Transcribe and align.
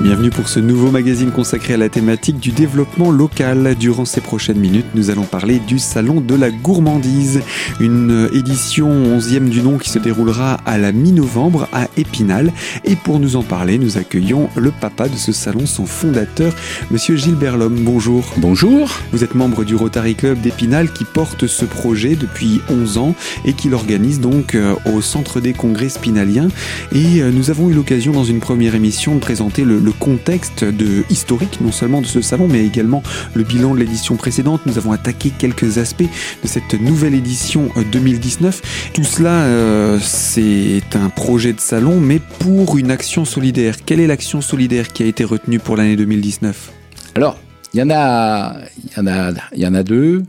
Bienvenue 0.00 0.30
pour 0.30 0.48
ce 0.48 0.60
nouveau 0.60 0.92
magazine 0.92 1.32
consacré 1.32 1.74
à 1.74 1.76
la 1.76 1.88
thématique 1.88 2.38
du 2.38 2.52
développement 2.52 3.10
local. 3.10 3.74
Durant 3.74 4.04
ces 4.04 4.20
prochaines 4.20 4.60
minutes, 4.60 4.86
nous 4.94 5.10
allons 5.10 5.24
parler 5.24 5.58
du 5.58 5.80
Salon 5.80 6.20
de 6.20 6.36
la 6.36 6.52
gourmandise, 6.52 7.40
une 7.80 8.28
édition 8.32 8.88
11e 8.88 9.48
du 9.48 9.60
nom 9.60 9.76
qui 9.76 9.90
se 9.90 9.98
déroulera 9.98 10.58
à 10.66 10.78
la 10.78 10.92
mi-novembre 10.92 11.68
à 11.72 11.88
Épinal. 11.96 12.52
Et 12.84 12.94
pour 12.94 13.18
nous 13.18 13.34
en 13.34 13.42
parler, 13.42 13.76
nous 13.76 13.98
accueillons 13.98 14.48
le 14.54 14.70
papa 14.70 15.08
de 15.08 15.16
ce 15.16 15.32
salon, 15.32 15.66
son 15.66 15.84
fondateur, 15.84 16.54
monsieur 16.92 17.16
Gilbert 17.16 17.56
Lhomme. 17.56 17.80
Bonjour. 17.80 18.24
Bonjour. 18.36 19.00
Vous 19.10 19.24
êtes 19.24 19.34
membre 19.34 19.64
du 19.64 19.74
Rotary 19.74 20.14
Club 20.14 20.40
d'Épinal 20.40 20.92
qui 20.92 21.04
porte 21.04 21.48
ce 21.48 21.64
projet 21.64 22.14
depuis 22.14 22.60
11 22.70 22.98
ans 22.98 23.16
et 23.44 23.52
qui 23.52 23.68
l'organise 23.68 24.20
donc 24.20 24.54
euh, 24.54 24.76
au 24.86 25.00
Centre 25.00 25.40
des 25.40 25.54
Congrès 25.54 25.88
Spinaliens. 25.88 26.50
Et 26.92 27.20
euh, 27.20 27.32
nous 27.32 27.50
avons 27.50 27.68
eu 27.68 27.72
l'occasion 27.72 28.12
dans 28.12 28.22
une 28.22 28.38
première 28.38 28.76
émission 28.76 29.16
de 29.16 29.20
présenter 29.20 29.64
le, 29.64 29.87
le 29.88 29.92
contexte 29.98 30.64
de, 30.64 31.02
historique, 31.08 31.62
non 31.62 31.72
seulement 31.72 32.02
de 32.02 32.06
ce 32.06 32.20
salon, 32.20 32.46
mais 32.46 32.62
également 32.66 33.02
le 33.32 33.42
bilan 33.42 33.74
de 33.74 33.80
l'édition 33.80 34.16
précédente. 34.16 34.60
Nous 34.66 34.76
avons 34.76 34.92
attaqué 34.92 35.30
quelques 35.30 35.78
aspects 35.78 36.02
de 36.42 36.46
cette 36.46 36.74
nouvelle 36.74 37.14
édition 37.14 37.70
2019. 37.90 38.60
Euh, 38.60 38.90
Tout 38.92 39.04
cela, 39.04 39.44
euh, 39.44 39.98
c'est 40.02 40.82
un 40.94 41.08
projet 41.08 41.54
de 41.54 41.60
salon, 41.60 42.00
mais 42.00 42.20
pour 42.38 42.76
une 42.76 42.90
action 42.90 43.24
solidaire. 43.24 43.76
Quelle 43.86 44.00
est 44.00 44.06
l'action 44.06 44.42
solidaire 44.42 44.92
qui 44.92 45.04
a 45.04 45.06
été 45.06 45.24
retenue 45.24 45.58
pour 45.58 45.78
l'année 45.78 45.96
2019 45.96 46.70
Alors, 47.14 47.38
il 47.72 47.80
y 47.80 47.82
en 47.82 47.88
a, 47.90 48.56
il 48.84 48.92
y 48.94 49.00
en 49.00 49.06
a, 49.06 49.32
il 49.54 49.62
y 49.62 49.66
en 49.66 49.74
a 49.74 49.82
deux. 49.82 50.22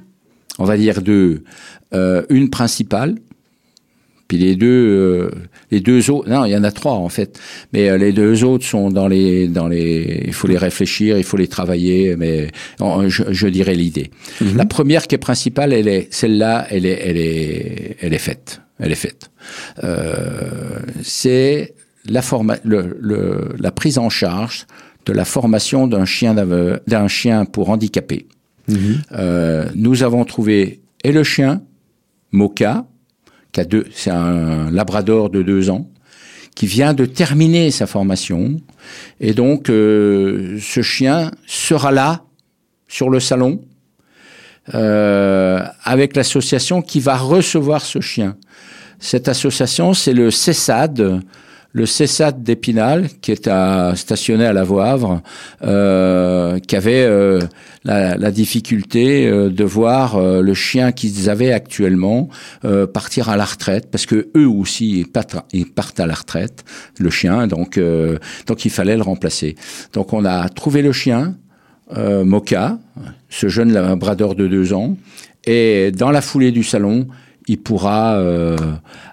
On 0.58 0.64
va 0.64 0.78
dire 0.78 1.02
deux. 1.02 1.44
Euh, 1.94 2.24
une 2.30 2.50
principale, 2.50 3.16
puis 4.30 4.38
les 4.38 4.56
deux, 4.56 4.68
euh, 4.68 5.32
les 5.72 5.82
deux 5.82 6.12
autres, 6.12 6.30
non, 6.30 6.46
il 6.46 6.52
y 6.52 6.56
en 6.56 6.64
a 6.64 6.72
trois 6.72 6.94
en 6.94 7.10
fait, 7.10 7.40
mais 7.74 7.90
euh, 7.90 7.98
les 7.98 8.14
deux 8.14 8.44
autres 8.44 8.64
sont 8.64 8.92
dans 8.92 9.08
les, 9.08 9.48
dans 9.48 9.68
les, 9.68 10.24
il 10.28 10.34
faut 10.34 10.48
les 10.48 10.60
réfléchir, 10.60 11.18
il 11.18 11.24
faut 11.24 11.36
les 11.36 11.48
travailler, 11.48 12.16
mais 12.16 12.52
je, 12.80 13.24
je 13.32 13.48
dirais 13.48 13.74
l'idée. 13.74 14.12
Mhm. 14.40 14.56
La 14.56 14.66
première 14.66 15.08
qui 15.08 15.16
est 15.16 15.18
principale, 15.18 15.74
elle 15.74 15.88
est, 15.88 16.14
celle-là, 16.14 16.68
elle 16.70 16.86
est, 16.86 17.02
elle 17.04 17.18
est, 17.18 17.98
elle 18.02 18.14
est 18.14 18.20
faite, 18.20 18.62
elle 18.78 18.92
est 18.92 19.02
faite. 19.08 19.32
Euh, 19.84 20.78
c'est 21.02 21.74
la 22.08 22.22
forma, 22.22 22.58
le, 22.64 22.98
le, 23.02 23.56
la 23.60 23.72
prise 23.72 23.98
en 23.98 24.10
charge 24.10 24.68
de 25.08 25.12
la 25.12 25.26
formation 25.26 25.88
d'un 25.88 26.06
chien 26.06 26.36
d'un 26.36 27.08
chien 27.08 27.46
pour 27.46 27.72
handicapé. 27.72 28.28
Mhm. 28.68 29.02
Euh, 29.14 29.66
nous 29.74 30.04
avons 30.04 30.24
trouvé 30.24 30.82
et 31.04 31.12
le 31.12 31.24
chien, 31.24 31.64
Moka, 32.32 32.86
c'est 33.54 34.12
un 34.12 34.72
labrador 34.72 35.30
de 35.30 35.42
deux 35.42 35.70
ans, 35.70 35.90
qui 36.56 36.68
vient 36.68 36.94
de 36.94 37.06
terminer 37.06 37.72
sa 37.72 37.88
formation. 37.88 38.60
Et 39.20 39.34
donc, 39.34 39.70
euh, 39.70 40.58
ce 40.62 40.82
chien 40.82 41.32
sera 41.48 41.92
là, 41.92 42.24
sur 42.88 43.10
le 43.10 43.20
salon, 43.20 43.62
euh, 44.74 45.64
avec 45.84 46.16
l'association 46.16 46.82
qui 46.82 47.00
va 47.00 47.18
recevoir 47.18 47.82
ce 47.82 48.02
chien. 48.02 48.36
Cette 49.00 49.28
association, 49.28 49.94
c'est 49.94 50.14
le 50.14 50.32
CESAD, 50.32 51.22
le 51.72 51.86
CESAD 51.86 52.42
d'Épinal, 52.42 53.10
qui 53.22 53.32
est 53.32 53.48
à, 53.48 53.94
stationné 53.96 54.46
à 54.46 54.54
la 54.54 54.64
Voivre, 54.64 55.22
euh, 55.64 56.58
qui 56.60 56.76
avait 56.76 57.04
euh, 57.04 57.42
la, 57.84 58.18
la 58.18 58.32
difficulté 58.32 59.28
euh, 59.28 59.50
de 59.50 59.64
voir 59.64 60.16
euh, 60.16 60.42
le 60.42 60.54
chien 60.56 60.92
qu'ils 60.92 61.30
avaient 61.30 61.52
actuellement 61.52 62.30
euh, 62.66 62.88
partir 62.88 63.30
à 63.30 63.38
la 63.38 63.46
retraite, 63.46 63.90
parce 63.92 64.08
que 64.08 64.30
eux 64.36 64.48
aussi 64.48 65.00
ils 65.00 65.08
partent, 65.08 65.38
ils 65.54 65.70
partent 65.70 66.00
à 66.00 66.08
la 66.08 66.16
retraite, 66.16 66.66
le 66.98 67.12
chien, 67.12 67.46
donc 67.46 67.78
euh, 67.78 68.18
donc 68.48 68.66
il 68.66 68.72
fallait 68.72 68.98
le 68.98 69.04
remplacer. 69.04 69.56
Donc 69.94 70.12
on 70.14 70.26
a 70.26 70.50
trouvé 70.50 70.82
le 70.82 70.92
chien, 70.92 71.36
Moka, 71.96 72.78
ce 73.30 73.48
jeune 73.48 73.74
labrador 73.74 74.36
de 74.36 74.48
deux 74.48 74.74
ans, 74.74 74.96
et 75.46 75.92
dans 75.92 76.12
la 76.12 76.22
foulée 76.22 76.52
du 76.52 76.64
salon, 76.64 77.08
il 77.50 77.58
pourra 77.58 78.14
euh, 78.14 78.56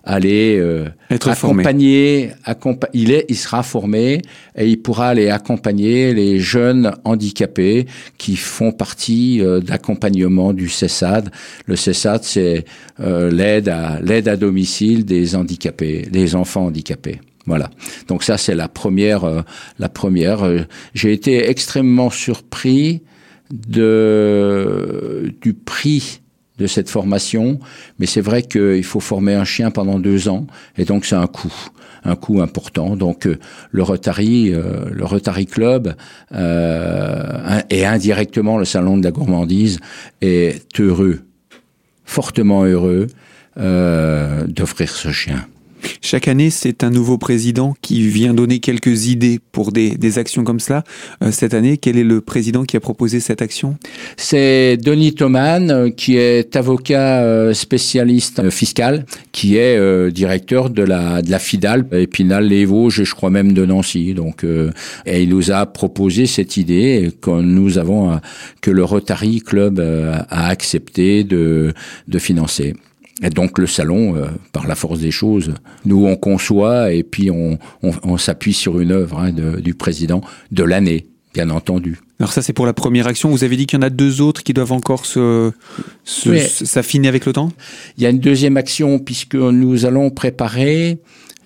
aller 0.04 0.58
euh, 0.60 0.84
Être 1.10 1.28
accompagner, 1.30 2.30
accompa- 2.44 2.90
il 2.92 3.10
est, 3.10 3.24
il 3.28 3.36
sera 3.36 3.62
formé 3.62 4.20
et 4.54 4.66
il 4.68 4.76
pourra 4.76 5.08
aller 5.08 5.30
accompagner 5.30 6.12
les 6.14 6.38
jeunes 6.38 6.92
handicapés 7.04 7.86
qui 8.18 8.36
font 8.36 8.72
partie 8.72 9.40
euh, 9.40 9.60
d'accompagnement 9.60 10.52
du 10.52 10.68
CESAD. 10.68 11.30
Le 11.64 11.76
CESAD, 11.76 12.22
c'est 12.24 12.64
euh, 13.00 13.30
l'aide 13.30 13.68
à 13.70 14.00
l'aide 14.02 14.28
à 14.28 14.36
domicile 14.36 15.04
des 15.06 15.34
handicapés, 15.34 16.06
des 16.12 16.34
enfants 16.34 16.66
handicapés. 16.66 17.20
Voilà. 17.46 17.70
Donc 18.08 18.22
ça, 18.22 18.36
c'est 18.36 18.54
la 18.54 18.68
première. 18.68 19.24
euh, 19.24 19.40
la 19.78 19.88
première. 19.88 20.40
J'ai 20.94 21.12
été 21.12 21.48
extrêmement 21.48 22.10
surpris 22.10 23.00
de 23.50 25.32
du 25.40 25.54
prix 25.54 26.20
de 26.58 26.66
cette 26.66 26.88
formation, 26.88 27.60
mais 27.98 28.06
c'est 28.06 28.20
vrai 28.20 28.42
qu'il 28.42 28.84
faut 28.84 29.00
former 29.00 29.34
un 29.34 29.44
chien 29.44 29.70
pendant 29.70 29.98
deux 29.98 30.28
ans, 30.28 30.46
et 30.78 30.84
donc 30.84 31.04
c'est 31.04 31.16
un 31.16 31.26
coût, 31.26 31.54
un 32.04 32.16
coût 32.16 32.40
important. 32.40 32.96
Donc 32.96 33.26
euh, 33.26 33.38
le 33.70 33.82
Rotary, 33.82 34.52
euh, 34.54 34.88
le 34.90 35.04
Rotary 35.04 35.46
Club, 35.46 35.94
euh, 36.32 37.60
et 37.70 37.84
indirectement 37.84 38.58
le 38.58 38.64
Salon 38.64 38.96
de 38.96 39.04
la 39.04 39.10
gourmandise 39.10 39.78
est 40.20 40.80
heureux, 40.80 41.20
fortement 42.04 42.64
heureux 42.64 43.08
euh, 43.58 44.44
d'offrir 44.46 44.90
ce 44.90 45.10
chien. 45.12 45.46
Chaque 46.00 46.28
année, 46.28 46.50
c'est 46.50 46.84
un 46.84 46.90
nouveau 46.90 47.18
président 47.18 47.74
qui 47.82 48.08
vient 48.08 48.34
donner 48.34 48.58
quelques 48.58 49.06
idées 49.06 49.40
pour 49.52 49.72
des, 49.72 49.96
des 49.96 50.18
actions 50.18 50.44
comme 50.44 50.60
cela. 50.60 50.84
Euh, 51.22 51.30
cette 51.32 51.54
année, 51.54 51.78
quel 51.78 51.96
est 51.98 52.04
le 52.04 52.20
président 52.20 52.64
qui 52.64 52.76
a 52.76 52.80
proposé 52.80 53.20
cette 53.20 53.42
action? 53.42 53.76
C'est 54.16 54.76
Denis 54.76 55.14
Thoman, 55.14 55.70
euh, 55.70 55.90
qui 55.90 56.16
est 56.16 56.54
avocat 56.56 57.22
euh, 57.22 57.54
spécialiste 57.54 58.50
fiscal, 58.50 59.06
qui 59.32 59.56
est 59.56 59.76
directeur 60.10 60.70
de 60.70 60.82
la, 60.82 61.22
de 61.22 61.30
la 61.30 61.38
FIDAL, 61.38 61.86
Épinal, 61.92 62.46
les 62.46 62.64
Vosges, 62.64 63.04
je 63.04 63.14
crois 63.14 63.30
même 63.30 63.52
de 63.52 63.64
Nancy. 63.64 64.14
Donc, 64.14 64.44
et 65.06 65.22
il 65.22 65.28
nous 65.28 65.50
a 65.50 65.66
proposé 65.66 66.26
cette 66.26 66.56
idée 66.56 67.10
que 67.20 67.30
nous 67.40 67.78
avons, 67.78 68.20
que 68.60 68.70
le 68.70 68.84
Rotary 68.84 69.40
Club 69.40 69.80
a 69.80 70.48
accepté 70.48 71.24
de, 71.24 71.74
de 72.08 72.18
financer. 72.18 72.74
Et 73.22 73.30
donc 73.30 73.58
le 73.58 73.66
salon, 73.66 74.14
euh, 74.16 74.26
par 74.52 74.66
la 74.66 74.74
force 74.74 75.00
des 75.00 75.10
choses, 75.10 75.54
nous 75.84 76.04
on 76.06 76.16
conçoit 76.16 76.92
et 76.92 77.02
puis 77.02 77.30
on, 77.30 77.58
on, 77.82 77.92
on 78.02 78.18
s'appuie 78.18 78.52
sur 78.52 78.78
une 78.78 78.92
œuvre 78.92 79.18
hein, 79.18 79.32
de- 79.32 79.58
du 79.60 79.72
président 79.74 80.20
de 80.52 80.62
l'année, 80.62 81.06
bien 81.32 81.48
entendu. 81.48 81.98
Alors 82.20 82.32
ça, 82.32 82.40
c'est 82.42 82.52
pour 82.54 82.66
la 82.66 82.72
première 82.72 83.06
action. 83.06 83.28
Vous 83.30 83.44
avez 83.44 83.56
dit 83.56 83.66
qu'il 83.66 83.78
y 83.78 83.82
en 83.82 83.86
a 83.86 83.90
deux 83.90 84.20
autres 84.22 84.42
qui 84.42 84.52
doivent 84.54 84.72
encore 84.72 85.04
se, 85.04 85.52
s'affiner 86.04 87.08
avec 87.08 87.26
le 87.26 87.32
temps? 87.32 87.52
Il 87.96 88.02
y 88.02 88.06
a 88.06 88.10
une 88.10 88.20
deuxième 88.20 88.56
action 88.56 88.98
puisque 88.98 89.34
nous 89.34 89.84
allons 89.84 90.10
préparer 90.10 90.98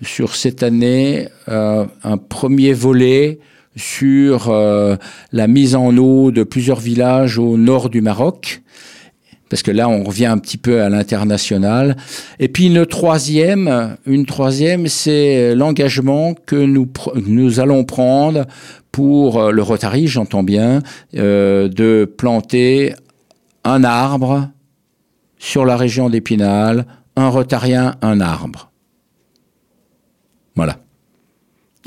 sur 0.02 0.34
cette 0.36 0.62
année 0.62 1.28
euh, 1.48 1.86
un 2.04 2.16
premier 2.18 2.72
volet 2.72 3.38
sur 3.76 4.48
euh, 4.48 4.96
la 5.32 5.46
mise 5.46 5.74
en 5.74 5.96
eau 5.96 6.30
de 6.30 6.42
plusieurs 6.42 6.80
villages 6.80 7.38
au 7.38 7.56
nord 7.56 7.90
du 7.90 8.00
Maroc. 8.00 8.62
Parce 9.50 9.62
que 9.62 9.72
là, 9.72 9.88
on 9.88 10.04
revient 10.04 10.26
un 10.26 10.38
petit 10.38 10.56
peu 10.56 10.80
à 10.80 10.88
l'international. 10.88 11.96
Et 12.38 12.48
puis 12.48 12.66
une 12.66 12.86
troisième, 12.86 13.96
une 14.06 14.24
troisième, 14.24 14.86
c'est 14.86 15.54
l'engagement 15.54 16.34
que 16.34 16.56
nous 16.56 17.60
allons 17.60 17.84
prendre 17.84 18.46
pour 18.92 19.40
euh, 19.40 19.50
le 19.50 19.62
Rotary, 19.62 20.06
j'entends 20.06 20.42
bien, 20.42 20.82
euh, 21.16 21.68
de 21.68 22.12
planter 22.16 22.94
un 23.64 23.84
arbre 23.84 24.48
sur 25.38 25.64
la 25.64 25.76
région 25.76 26.10
d'Épinal, 26.10 26.86
un 27.16 27.28
rotarien, 27.28 27.96
un 28.02 28.20
arbre. 28.20 28.70
Voilà. 30.56 30.78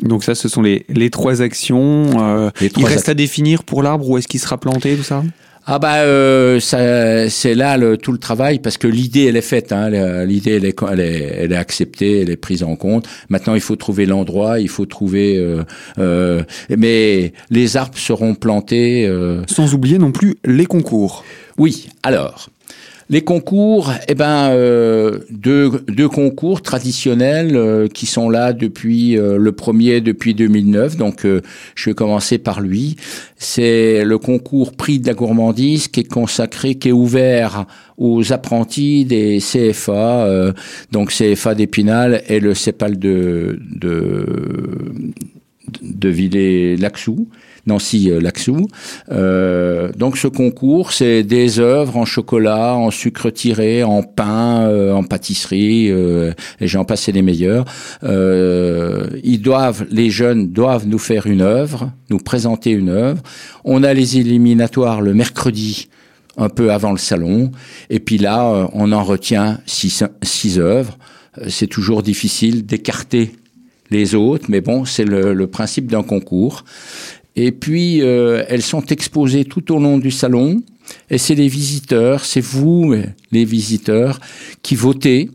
Donc 0.01 0.23
ça, 0.23 0.33
ce 0.35 0.49
sont 0.49 0.61
les, 0.61 0.85
les 0.89 1.09
trois 1.09 1.41
actions. 1.41 2.05
Euh, 2.19 2.49
Les 2.61 2.71
il 2.77 2.85
reste 2.85 3.09
à 3.09 3.13
définir 3.13 3.63
pour 3.63 3.83
l'arbre 3.83 4.09
où 4.09 4.17
est-ce 4.17 4.27
qu'il 4.27 4.39
sera 4.39 4.57
planté, 4.57 4.95
tout 4.95 5.03
ça? 5.03 5.23
Ah 5.65 5.79
bah 5.79 5.99
euh, 6.01 6.59
ça, 6.59 7.29
c'est 7.29 7.55
là 7.55 7.77
le, 7.77 7.95
tout 7.95 8.11
le 8.11 8.17
travail 8.17 8.59
parce 8.59 8.77
que 8.77 8.85
l'idée 8.87 9.25
elle 9.27 9.37
est 9.37 9.41
faite, 9.41 9.71
hein, 9.71 9.89
la- 9.89 10.25
l'idée 10.25 10.57
elle 10.57 10.65
est, 10.65 10.75
elle 10.91 10.99
est 10.99 11.35
elle 11.39 11.51
est 11.53 11.55
acceptée, 11.55 12.19
elle 12.21 12.29
est 12.29 12.35
prise 12.35 12.63
en 12.63 12.75
compte. 12.75 13.07
Maintenant 13.29 13.55
il 13.55 13.61
faut 13.61 13.77
trouver 13.77 14.05
l'endroit, 14.05 14.59
il 14.59 14.67
faut 14.67 14.85
trouver, 14.85 15.37
euh, 15.37 15.63
euh, 15.99 16.43
mais 16.69 17.31
les 17.49 17.77
arbres 17.77 17.97
seront 17.97 18.35
plantés. 18.35 19.05
euh, 19.07 19.41
Sans 19.47 19.73
oublier 19.73 19.99
non 19.99 20.11
plus 20.11 20.35
les 20.43 20.65
concours. 20.65 21.23
Oui, 21.57 21.87
alors, 22.01 22.49
les 23.09 23.21
concours, 23.21 23.91
eh 24.07 24.15
ben, 24.15 24.51
euh, 24.51 25.19
deux, 25.29 25.69
concours 26.07 26.61
traditionnels 26.61 27.55
euh, 27.55 27.87
qui 27.87 28.05
sont 28.05 28.29
là 28.29 28.53
depuis 28.53 29.17
euh, 29.17 29.37
le 29.37 29.51
premier 29.51 30.01
depuis 30.01 30.33
2009. 30.33 30.97
Donc, 30.97 31.25
euh, 31.25 31.41
je 31.75 31.89
vais 31.89 31.93
commencer 31.93 32.37
par 32.37 32.61
lui. 32.61 32.95
C'est 33.37 34.05
le 34.05 34.17
concours 34.17 34.73
Prix 34.73 34.99
de 34.99 35.07
la 35.07 35.13
gourmandise 35.13 35.87
qui 35.87 36.01
est 36.01 36.09
consacré, 36.09 36.75
qui 36.75 36.89
est 36.89 36.93
ouvert 36.93 37.65
aux 37.97 38.31
apprentis 38.31 39.05
des 39.05 39.39
CFA, 39.39 40.53
donc 40.91 41.11
CFA 41.11 41.53
d'Épinal 41.53 42.23
et 42.27 42.39
le 42.39 42.53
CEPAL 42.53 42.97
de, 42.97 43.59
de 43.75 44.25
de 45.81 46.09
Villers-Laxou, 46.09 47.27
Nancy-Laxou. 47.65 48.67
Euh, 49.11 49.91
donc 49.93 50.17
ce 50.17 50.27
concours, 50.27 50.91
c'est 50.91 51.23
des 51.23 51.59
œuvres 51.59 51.97
en 51.97 52.05
chocolat, 52.05 52.75
en 52.75 52.91
sucre 52.91 53.29
tiré, 53.29 53.83
en 53.83 54.03
pain, 54.03 54.67
euh, 54.67 54.91
en 54.93 55.03
pâtisserie, 55.03 55.89
euh, 55.89 56.33
et 56.59 56.67
j'en 56.67 56.83
passé 56.83 57.11
les 57.11 57.21
meilleurs. 57.21 57.65
ils 58.03 59.41
doivent, 59.41 59.85
les 59.89 60.09
jeunes 60.09 60.51
doivent 60.51 60.87
nous 60.87 60.99
faire 60.99 61.27
une 61.27 61.41
œuvre, 61.41 61.91
nous 62.09 62.17
présenter 62.17 62.71
une 62.71 62.89
œuvre. 62.89 63.21
On 63.63 63.83
a 63.83 63.93
les 63.93 64.17
éliminatoires 64.17 65.01
le 65.01 65.13
mercredi 65.13 65.87
un 66.35 66.49
peu 66.49 66.71
avant 66.71 66.91
le 66.91 66.97
salon. 66.97 67.51
Et 67.89 67.99
puis 67.99 68.17
là, 68.17 68.69
on 68.73 68.91
en 68.91 69.03
retient 69.03 69.59
six, 69.65 70.03
six 70.23 70.59
œuvres. 70.59 70.97
C'est 71.47 71.67
toujours 71.67 72.03
difficile 72.03 72.65
d'écarter 72.65 73.31
les 73.91 74.15
autres, 74.15 74.45
mais 74.49 74.61
bon, 74.61 74.85
c'est 74.85 75.05
le, 75.05 75.33
le, 75.33 75.47
principe 75.47 75.89
d'un 75.89 76.03
concours. 76.03 76.65
Et 77.35 77.51
puis, 77.51 78.01
euh, 78.01 78.43
elles 78.47 78.61
sont 78.61 78.85
exposées 78.85 79.45
tout 79.45 79.73
au 79.73 79.79
long 79.79 79.97
du 79.97 80.11
salon. 80.11 80.61
Et 81.09 81.17
c'est 81.17 81.35
les 81.35 81.47
visiteurs, 81.47 82.25
c'est 82.25 82.41
vous, 82.41 82.95
les 83.31 83.45
visiteurs, 83.45 84.19
qui 84.61 84.75
votez, 84.75 85.29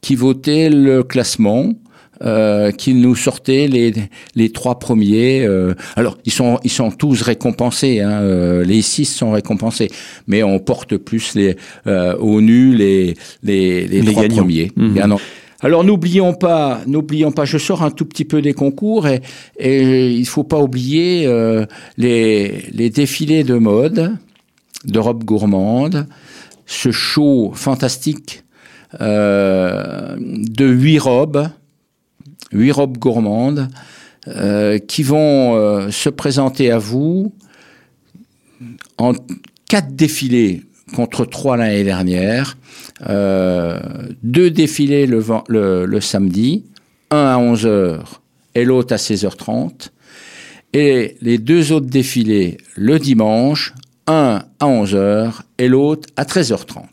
qui 0.00 0.14
votez 0.14 0.70
le 0.70 1.02
classement. 1.02 1.72
Euh, 2.22 2.70
qui 2.70 2.94
nous 2.94 3.14
sortaient 3.14 3.68
les, 3.68 3.92
les 4.36 4.48
trois 4.48 4.78
premiers. 4.78 5.44
Euh, 5.44 5.74
alors 5.96 6.16
ils 6.24 6.32
sont 6.32 6.58
ils 6.64 6.70
sont 6.70 6.90
tous 6.90 7.20
récompensés, 7.20 8.00
hein, 8.00 8.22
euh, 8.22 8.64
les 8.64 8.80
six 8.80 9.04
sont 9.04 9.32
récompensés, 9.32 9.90
mais 10.26 10.42
on 10.42 10.58
porte 10.58 10.96
plus 10.96 11.34
les 11.34 11.56
euh, 11.86 12.16
au 12.16 12.40
nu 12.40 12.74
les 12.74 13.16
les, 13.42 13.86
les, 13.86 14.00
trois 14.00 14.24
premiers. 14.28 14.72
Mmh. 14.76 14.98
Alors 15.60 15.84
n'oublions 15.84 16.34
pas, 16.34 16.82
n'oublions 16.86 17.32
pas, 17.32 17.46
je 17.46 17.56
sors 17.56 17.82
un 17.82 17.90
tout 17.90 18.04
petit 18.04 18.26
peu 18.26 18.42
des 18.42 18.52
concours 18.52 19.06
et, 19.08 19.20
il 20.10 20.26
faut 20.26 20.44
pas 20.44 20.60
oublier 20.60 21.26
euh, 21.26 21.64
les, 21.96 22.90
défilés 22.90 23.42
de 23.42 23.54
mode, 23.54 24.16
de 24.84 24.98
robes 24.98 25.24
gourmandes, 25.24 26.06
ce 26.66 26.90
show 26.90 27.52
fantastique 27.54 28.44
euh, 29.00 30.16
de 30.18 30.66
huit 30.66 30.98
robes, 30.98 31.48
huit 32.52 32.72
robes 32.72 32.98
gourmandes 32.98 33.68
euh, 34.28 34.78
qui 34.78 35.02
vont 35.02 35.90
se 35.90 36.10
présenter 36.10 36.70
à 36.70 36.78
vous 36.78 37.32
en 38.98 39.12
quatre 39.68 39.94
défilés 39.96 40.65
contre 40.94 41.24
trois 41.24 41.56
l'année 41.56 41.84
dernière. 41.84 42.56
Euh, 43.08 43.80
deux 44.22 44.50
défilés 44.50 45.06
le, 45.06 45.24
le, 45.48 45.86
le, 45.86 46.00
samedi, 46.00 46.64
un 47.10 47.16
à 47.16 47.38
11h 47.38 48.00
et 48.54 48.64
l'autre 48.64 48.94
à 48.94 48.96
16h30. 48.96 49.90
Et 50.72 51.16
les 51.20 51.38
deux 51.38 51.72
autres 51.72 51.86
défilés 51.86 52.58
le 52.74 52.98
dimanche, 52.98 53.74
un 54.06 54.42
à 54.60 54.66
11h 54.66 55.40
et 55.58 55.68
l'autre 55.68 56.08
à 56.16 56.24
13h30. 56.24 56.84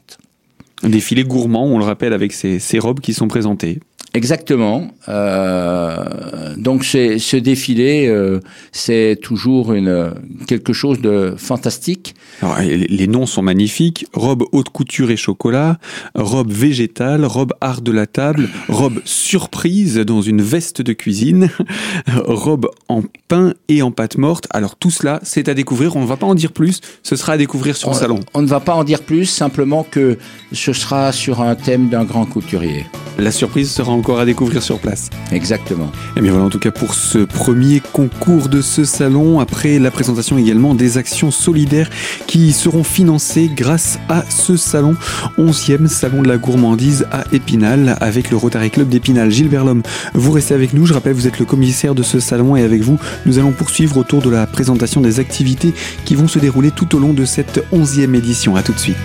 Un 0.83 0.89
défilé 0.89 1.23
gourmand, 1.23 1.65
on 1.65 1.77
le 1.77 1.85
rappelle, 1.85 2.13
avec 2.13 2.33
ces 2.33 2.79
robes 2.79 2.99
qui 2.99 3.13
sont 3.13 3.27
présentées. 3.27 3.79
Exactement. 4.15 4.91
Euh, 5.09 6.53
donc 6.57 6.83
ce 6.83 7.35
défilé, 7.35 8.07
euh, 8.07 8.39
c'est 8.71 9.17
toujours 9.21 9.73
une 9.73 10.13
quelque 10.47 10.71
chose 10.71 11.01
de 11.01 11.33
fantastique. 11.35 12.13
Alors, 12.41 12.59
les 12.59 13.07
noms 13.07 13.25
sont 13.25 13.41
magnifiques 13.41 14.05
robe 14.13 14.43
haute 14.51 14.69
couture 14.69 15.11
et 15.11 15.17
chocolat, 15.17 15.79
robe 16.15 16.51
végétale, 16.51 17.25
robe 17.25 17.53
art 17.61 17.81
de 17.81 17.91
la 17.91 18.05
table, 18.05 18.49
robe 18.69 19.01
surprise 19.05 19.97
dans 19.97 20.21
une 20.21 20.41
veste 20.41 20.81
de 20.81 20.93
cuisine, 20.93 21.49
robe 22.25 22.69
en 22.89 23.01
pain 23.27 23.53
et 23.67 23.81
en 23.81 23.91
pâte 23.91 24.17
morte. 24.17 24.47
Alors 24.51 24.75
tout 24.75 24.91
cela, 24.91 25.19
c'est 25.23 25.49
à 25.49 25.53
découvrir. 25.53 25.95
On 25.95 26.01
ne 26.01 26.07
va 26.07 26.17
pas 26.17 26.27
en 26.27 26.35
dire 26.35 26.51
plus. 26.51 26.81
Ce 27.01 27.15
sera 27.15 27.33
à 27.33 27.37
découvrir 27.37 27.75
sur 27.75 27.89
on, 27.89 27.93
le 27.93 27.97
salon. 27.97 28.19
On 28.33 28.41
ne 28.41 28.47
va 28.47 28.59
pas 28.59 28.73
en 28.73 28.83
dire 28.83 29.01
plus, 29.01 29.25
simplement 29.25 29.83
que 29.83 30.17
ce 30.51 30.73
sera 30.73 31.11
sur 31.11 31.41
un 31.41 31.55
thème 31.55 31.89
d'un 31.89 32.03
grand 32.03 32.25
couturier. 32.25 32.85
La 33.17 33.31
surprise 33.31 33.71
sera 33.71 33.91
encore 34.03 34.19
à 34.19 34.25
découvrir 34.25 34.61
sur 34.61 34.79
place. 34.79 35.09
Exactement. 35.31 35.89
Et 36.17 36.21
bien 36.21 36.33
voilà 36.33 36.45
en 36.45 36.49
tout 36.49 36.59
cas 36.59 36.71
pour 36.71 36.93
ce 36.93 37.19
premier 37.19 37.79
concours 37.93 38.49
de 38.49 38.59
ce 38.59 38.83
salon, 38.83 39.39
après 39.39 39.79
la 39.79 39.91
présentation 39.91 40.37
également 40.37 40.75
des 40.75 40.97
actions 40.97 41.31
solidaires 41.31 41.89
qui 42.27 42.51
seront 42.51 42.83
financées 42.83 43.49
grâce 43.55 43.99
à 44.09 44.25
ce 44.27 44.57
salon, 44.57 44.97
11e 45.37 45.87
salon 45.87 46.21
de 46.21 46.27
la 46.27 46.35
gourmandise 46.35 47.07
à 47.13 47.23
Épinal 47.31 47.95
avec 48.01 48.29
le 48.29 48.35
Rotary 48.35 48.71
Club 48.71 48.89
d'Épinal. 48.89 49.31
Gilbert 49.31 49.63
Lhomme, 49.63 49.83
vous 50.13 50.33
restez 50.33 50.53
avec 50.53 50.73
nous, 50.73 50.85
je 50.85 50.93
rappelle 50.93 51.13
vous 51.13 51.27
êtes 51.27 51.39
le 51.39 51.45
commissaire 51.45 51.95
de 51.95 52.03
ce 52.03 52.19
salon 52.19 52.57
et 52.57 52.61
avec 52.61 52.81
vous 52.81 52.99
nous 53.25 53.39
allons 53.39 53.53
poursuivre 53.53 53.95
autour 53.95 54.21
de 54.21 54.29
la 54.29 54.45
présentation 54.47 54.99
des 54.99 55.21
activités 55.21 55.73
qui 56.03 56.15
vont 56.15 56.27
se 56.27 56.39
dérouler 56.39 56.71
tout 56.71 56.93
au 56.93 56.99
long 56.99 57.13
de 57.13 57.23
cette 57.23 57.63
11e 57.71 58.15
édition. 58.15 58.57
A 58.57 58.63
tout 58.63 58.73
de 58.73 58.79
suite. 58.79 58.97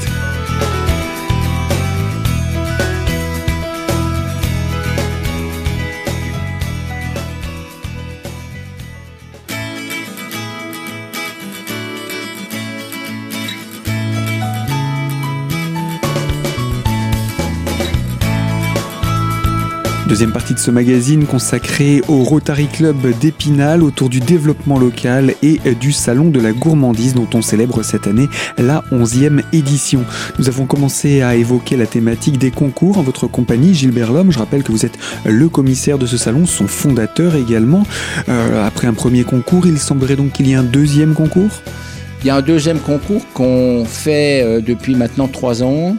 Deuxième 20.09 20.33
partie 20.33 20.55
de 20.55 20.59
ce 20.59 20.71
magazine 20.71 21.27
consacré 21.27 22.01
au 22.09 22.23
Rotary 22.23 22.67
Club 22.67 22.97
d'Épinal 23.21 23.83
autour 23.83 24.09
du 24.09 24.21
développement 24.21 24.79
local 24.79 25.35
et 25.43 25.61
du 25.79 25.93
Salon 25.93 26.31
de 26.31 26.41
la 26.41 26.53
gourmandise 26.53 27.13
dont 27.13 27.29
on 27.35 27.43
célèbre 27.43 27.83
cette 27.83 28.07
année 28.07 28.27
la 28.57 28.83
11e 28.91 29.43
édition. 29.53 30.07
Nous 30.39 30.49
avons 30.49 30.65
commencé 30.65 31.21
à 31.21 31.35
évoquer 31.35 31.77
la 31.77 31.85
thématique 31.85 32.39
des 32.39 32.51
concours 32.51 32.97
en 32.97 33.03
votre 33.03 33.27
compagnie, 33.27 33.75
Gilbert 33.75 34.11
Lhomme. 34.11 34.33
Je 34.33 34.39
rappelle 34.39 34.63
que 34.63 34.73
vous 34.73 34.87
êtes 34.87 34.99
le 35.27 35.51
commissaire 35.51 35.99
de 35.99 36.07
ce 36.07 36.17
salon, 36.17 36.47
son 36.47 36.69
fondateur 36.69 37.37
également. 37.37 37.83
Euh, 38.31 38.67
après 38.67 38.87
un 38.87 38.95
premier 38.95 39.25
concours, 39.25 39.67
il 39.67 39.79
semblerait 39.79 40.17
donc 40.17 40.33
qu'il 40.33 40.49
y 40.49 40.53
ait 40.53 40.57
un 40.57 40.63
deuxième 40.63 41.13
concours? 41.13 41.61
Il 42.23 42.29
y 42.29 42.31
a 42.31 42.37
un 42.37 42.43
deuxième 42.43 42.81
concours 42.81 43.23
qu'on 43.35 43.85
fait 43.85 44.43
euh, 44.43 44.63
depuis 44.63 44.95
maintenant 44.95 45.29
trois 45.29 45.63
ans. 45.63 45.99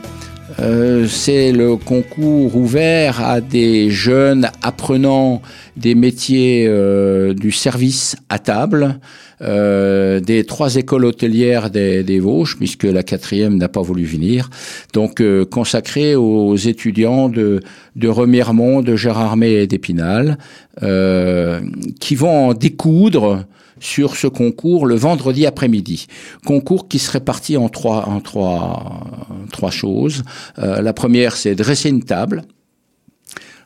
Euh, 0.60 1.08
c'est 1.08 1.52
le 1.52 1.78
concours 1.78 2.56
ouvert 2.56 3.22
à 3.26 3.40
des 3.40 3.90
jeunes 3.90 4.50
apprenants 4.62 5.42
des 5.78 5.96
métiers 5.96 6.66
euh, 6.68 7.34
du 7.34 7.52
service 7.52 8.18
à 8.28 8.40
table, 8.40 9.00
euh, 9.42 10.20
des 10.20 10.44
trois 10.44 10.76
écoles 10.76 11.06
hôtelières 11.06 11.70
des, 11.70 12.04
des, 12.04 12.20
Vosges, 12.20 12.58
puisque 12.58 12.84
la 12.84 13.04
quatrième 13.04 13.58
n'a 13.58 13.70
pas 13.70 13.82
voulu 13.82 14.04
venir, 14.04 14.50
donc 14.94 15.22
euh, 15.22 15.46
consacré 15.46 16.16
aux 16.16 16.58
étudiants 16.58 17.30
de, 17.30 17.62
de 17.96 18.08
Remiremont, 18.10 18.82
de 18.82 18.98
Gérardmer 18.98 19.62
et 19.62 19.68
d'Épinal, 19.68 20.38
euh, 20.84 21.62
qui 22.02 22.16
vont 22.16 22.50
en 22.50 22.54
découdre 22.54 23.46
sur 23.80 24.16
ce 24.16 24.28
concours 24.28 24.86
le 24.86 24.96
vendredi 24.96 25.46
après-midi. 25.46 26.08
Concours 26.46 26.88
qui 26.88 27.00
se 27.00 27.12
répartit 27.12 27.58
en 27.58 27.70
trois, 27.70 28.08
en 28.08 28.20
trois, 28.22 29.08
trois 29.52 29.72
choses. 29.72 30.24
Euh, 30.58 30.82
la 30.82 30.94
première, 30.94 31.36
c'est 31.36 31.56
dresser 31.56 31.90
une 31.90 32.04
table. 32.04 32.44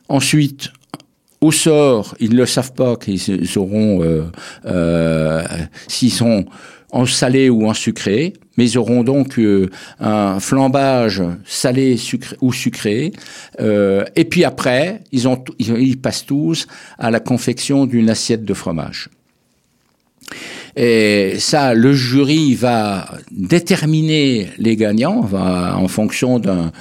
Ensuite, 0.10 0.70
au 1.42 1.52
sort, 1.52 2.16
ils 2.20 2.32
ne 2.32 2.38
le 2.38 2.46
savent 2.46 2.74
pas 2.74 2.96
qu'ils 2.96 3.58
auront, 3.58 4.02
euh, 4.02 4.24
euh, 4.66 5.44
s'ils 5.88 6.12
sont 6.12 6.46
en 6.92 7.06
salé 7.06 7.50
ou 7.50 7.68
en 7.68 7.74
sucré, 7.74 8.34
mais 8.56 8.70
ils 8.70 8.78
auront 8.78 9.04
donc 9.04 9.40
euh, 9.40 9.70
un 10.00 10.40
flambage 10.40 11.24
salé 11.44 11.98
sucré, 11.98 12.38
ou 12.40 12.54
sucré. 12.54 13.12
Euh, 13.60 14.06
et 14.16 14.26
puis 14.26 14.44
après, 14.44 15.02
ils, 15.12 15.28
ont, 15.28 15.44
ils 15.60 16.00
passent 16.00 16.26
tous 16.26 16.68
à 17.00 17.10
la 17.10 17.20
confection 17.20 17.88
d'une 17.88 18.10
assiette 18.10 18.46
de 18.46 18.54
fromage. 18.54 19.10
Et 20.76 21.36
ça, 21.38 21.74
le 21.74 21.94
jury 21.94 22.56
va 22.56 23.08
déterminer 23.32 24.50
les 24.58 24.76
gagnants 24.76 25.30
en 25.32 25.88
fonction 25.88 26.40
d'un, 26.40 26.72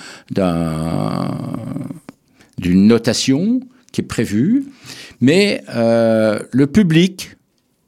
d'une 2.59 2.87
notation 2.87 3.61
qui 3.93 4.01
est 4.01 4.05
prévue, 4.05 4.65
mais 5.21 5.63
euh, 5.75 6.39
le 6.51 6.67
public 6.67 7.37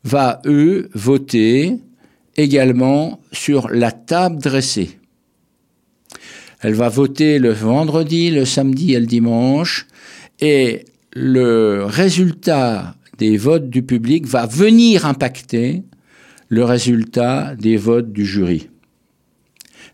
va, 0.05 0.43
eux, 0.45 0.91
voter 0.93 1.79
également 2.37 3.21
sur 3.33 3.71
la 3.71 3.91
table 3.91 4.43
dressée. 4.43 4.99
Elle 6.61 6.75
va 6.75 6.91
voter 6.91 7.39
le 7.39 7.53
vendredi, 7.53 8.31
le 8.31 8.45
samedi 8.45 8.93
et 8.93 9.01
le 9.01 9.07
dimanche, 9.07 9.87
et 10.41 10.85
le 11.15 11.85
résultat 11.85 12.95
des 13.19 13.37
votes 13.37 13.71
du 13.71 13.83
public 13.83 14.27
va 14.27 14.47
venir 14.47 15.07
impacter 15.07 15.83
le 16.55 16.65
résultat 16.65 17.57
des 17.57 17.77
votes 17.77 18.13
du 18.13 18.25
jury, 18.25 18.69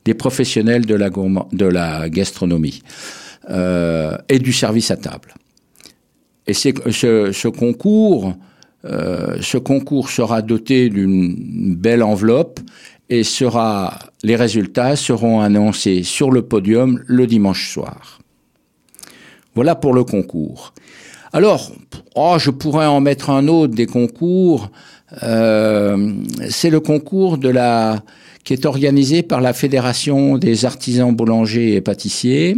des 0.04 0.12
professionnels 0.14 0.84
de 0.84 0.94
la, 1.64 2.08
gastronomie 2.10 2.82
euh, 3.48 4.16
et 4.28 4.38
du 4.38 4.52
service 4.52 4.90
à 4.90 4.96
table. 4.96 5.34
Et 6.46 6.52
ce, 6.52 7.48
concours 7.48 8.34
ce 8.82 9.58
concours 9.58 10.10
sera 10.10 10.42
doté 10.42 10.88
d'une 10.88 11.74
belle 11.76 12.02
enveloppe 12.02 12.60
et 13.08 13.24
sera, 13.24 13.98
les 14.22 14.36
résultats 14.36 14.96
seront 14.96 15.40
annoncés 15.40 16.02
sur 16.02 16.30
le 16.30 16.42
podium 16.42 17.02
le 17.06 17.26
dimanche 17.26 17.72
soir. 17.72 18.20
Voilà 19.54 19.74
pour 19.74 19.94
le 19.94 20.04
concours. 20.04 20.72
Alors, 21.32 21.70
oh, 22.16 22.36
je 22.38 22.50
pourrais 22.50 22.86
en 22.86 23.00
mettre 23.00 23.30
un 23.30 23.46
autre 23.46 23.74
des 23.74 23.86
concours. 23.86 24.70
Euh, 25.22 26.12
c'est 26.48 26.70
le 26.70 26.80
concours 26.80 27.38
de 27.38 27.48
la 27.48 28.02
qui 28.42 28.54
est 28.54 28.64
organisé 28.64 29.22
par 29.22 29.40
la 29.40 29.52
Fédération 29.52 30.38
des 30.38 30.64
artisans 30.64 31.14
boulangers 31.14 31.74
et 31.74 31.80
pâtissiers, 31.80 32.56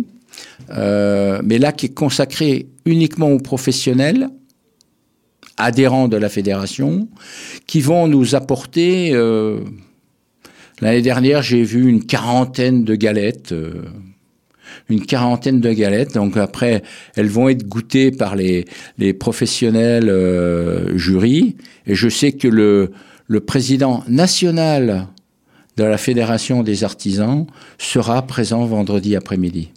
euh, 0.70 1.40
mais 1.44 1.58
là 1.58 1.72
qui 1.72 1.86
est 1.86 1.94
consacré 1.94 2.66
uniquement 2.86 3.30
aux 3.30 3.40
professionnels 3.40 4.28
adhérents 5.58 6.08
de 6.08 6.16
la 6.16 6.28
fédération, 6.28 7.08
qui 7.66 7.80
vont 7.80 8.06
nous 8.06 8.34
apporter 8.34 9.10
euh, 9.12 9.60
L'année 10.82 11.02
dernière, 11.02 11.42
j'ai 11.42 11.62
vu 11.62 11.88
une 11.88 12.04
quarantaine 12.04 12.82
de 12.82 12.96
galettes. 12.96 13.54
Une 14.88 15.04
quarantaine 15.04 15.60
de 15.60 15.72
galettes. 15.72 16.14
Donc 16.14 16.36
après, 16.36 16.82
elles 17.16 17.28
vont 17.28 17.48
être 17.48 17.66
goûtées 17.66 18.10
par 18.10 18.36
les, 18.36 18.64
les 18.98 19.12
professionnels 19.12 20.08
euh, 20.08 20.96
jurys. 20.96 21.56
Et 21.86 21.94
je 21.94 22.08
sais 22.08 22.32
que 22.32 22.48
le, 22.48 22.90
le 23.26 23.40
président 23.40 24.04
national 24.08 25.08
de 25.76 25.84
la 25.84 25.98
Fédération 25.98 26.62
des 26.62 26.84
artisans 26.84 27.46
sera 27.78 28.22
présent 28.22 28.64
vendredi 28.66 29.16
après-midi. 29.16 29.70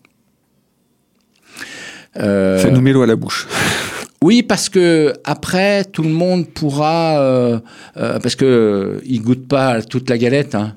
Euh, 2.18 2.60
Ça 2.60 2.70
nous 2.70 2.82
met 2.82 2.94
l'eau 2.94 3.02
à 3.04 3.08
la 3.08 3.16
bouche. 3.16 3.48
Oui, 4.24 4.42
parce 4.42 4.70
que 4.70 5.14
après, 5.24 5.84
tout 5.84 6.02
le 6.02 6.10
monde 6.10 6.48
pourra, 6.48 7.20
euh, 7.20 7.60
euh, 7.98 8.18
parce 8.18 8.36
que 8.36 9.00
ils 9.06 9.22
goûtent 9.22 9.48
pas 9.48 9.84
toute 9.84 10.10
la 10.10 10.18
galette. 10.18 10.56
Hein. 10.56 10.76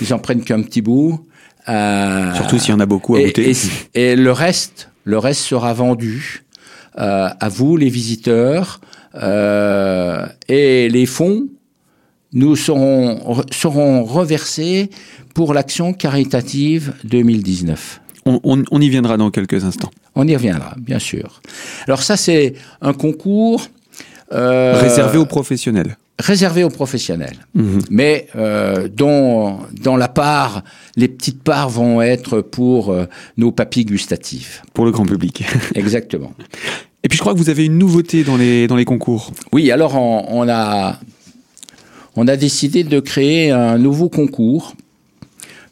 Ils 0.00 0.12
en 0.12 0.18
prennent 0.18 0.42
qu'un 0.42 0.60
petit 0.62 0.82
bout. 0.82 1.24
Euh, 1.68 2.34
Surtout 2.34 2.58
s'il 2.58 2.70
y 2.70 2.72
en 2.72 2.80
a 2.80 2.86
beaucoup 2.86 3.16
à 3.16 3.22
goûter. 3.22 3.52
Et, 3.94 4.16
le 4.16 4.32
reste, 4.32 4.90
le 5.04 5.18
reste 5.18 5.42
sera 5.42 5.72
vendu 5.72 6.44
euh, 6.98 7.28
à 7.38 7.48
vous, 7.48 7.76
les 7.76 7.88
visiteurs, 7.88 8.80
euh, 9.14 10.26
et 10.48 10.88
les 10.88 11.06
fonds 11.06 11.46
nous 12.32 12.56
seront, 12.56 13.42
seront 13.50 14.04
reversés 14.04 14.90
pour 15.34 15.52
l'action 15.54 15.92
caritative 15.92 16.94
2019. 17.04 18.00
On, 18.26 18.40
on, 18.44 18.62
on, 18.70 18.80
y 18.80 18.88
viendra 18.88 19.16
dans 19.16 19.30
quelques 19.30 19.64
instants. 19.64 19.90
On 20.14 20.26
y 20.28 20.36
reviendra, 20.36 20.74
bien 20.78 20.98
sûr. 20.98 21.40
Alors 21.86 22.02
ça, 22.02 22.16
c'est 22.16 22.54
un 22.80 22.92
concours 22.92 23.66
réservé 24.30 25.18
aux 25.18 25.26
professionnels 25.26 25.96
réservé 26.20 26.64
aux 26.64 26.70
professionnels, 26.70 27.36
mhm. 27.54 27.80
mais 27.90 28.28
euh, 28.36 28.88
dont 28.88 29.58
dans 29.80 29.96
la 29.96 30.08
part, 30.08 30.62
les 30.96 31.08
petites 31.08 31.42
parts 31.42 31.70
vont 31.70 32.00
être 32.02 32.40
pour 32.40 32.90
euh, 32.90 33.06
nos 33.36 33.52
papilles 33.52 33.84
gustatives. 33.84 34.62
Pour 34.74 34.84
le 34.84 34.90
grand 34.90 35.04
public. 35.04 35.44
Exactement. 35.74 36.32
Et 37.02 37.08
puis 37.08 37.16
je 37.16 37.22
crois 37.22 37.32
que 37.32 37.38
vous 37.38 37.50
avez 37.50 37.64
une 37.64 37.78
nouveauté 37.78 38.24
dans 38.24 38.36
les, 38.36 38.66
dans 38.66 38.76
les 38.76 38.84
concours. 38.84 39.32
Oui, 39.52 39.70
alors 39.70 39.96
on, 39.96 40.26
on 40.28 40.48
a, 40.48 41.00
on 42.16 42.28
a 42.28 42.36
décidé 42.36 42.84
de 42.84 43.00
créer 43.00 43.50
un 43.50 43.78
nouveau 43.78 44.08
concours 44.08 44.74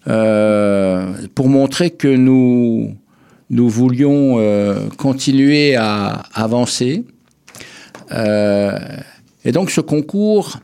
euh, 0.09 1.13
pour 1.35 1.49
montrer 1.49 1.91
que 1.91 2.09
nous, 2.09 2.95
nous 3.51 3.69
voulions 3.69 4.39
continuer 4.97 5.77
à 5.77 6.23
avancer. 6.33 7.05
Euh, 8.13 8.79
et 9.49 9.53
donc 9.53 9.71
ce 9.71 9.81
concours, 9.81 10.59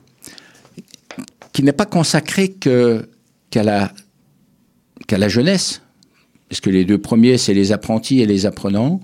qui 1.54 1.62
n'est 1.62 1.72
pas 1.72 1.86
consacré 1.86 2.50
qu'à 2.50 3.62
la, 3.62 3.90
qu'à 5.06 5.16
la 5.16 5.28
jeunesse, 5.30 5.80
parce 6.50 6.60
que 6.60 6.68
les 6.68 6.84
deux 6.84 6.98
premiers, 6.98 7.38
c'est 7.38 7.54
les 7.54 7.72
apprentis 7.72 8.20
et 8.20 8.26
les 8.26 8.44
apprenants. 8.44 9.00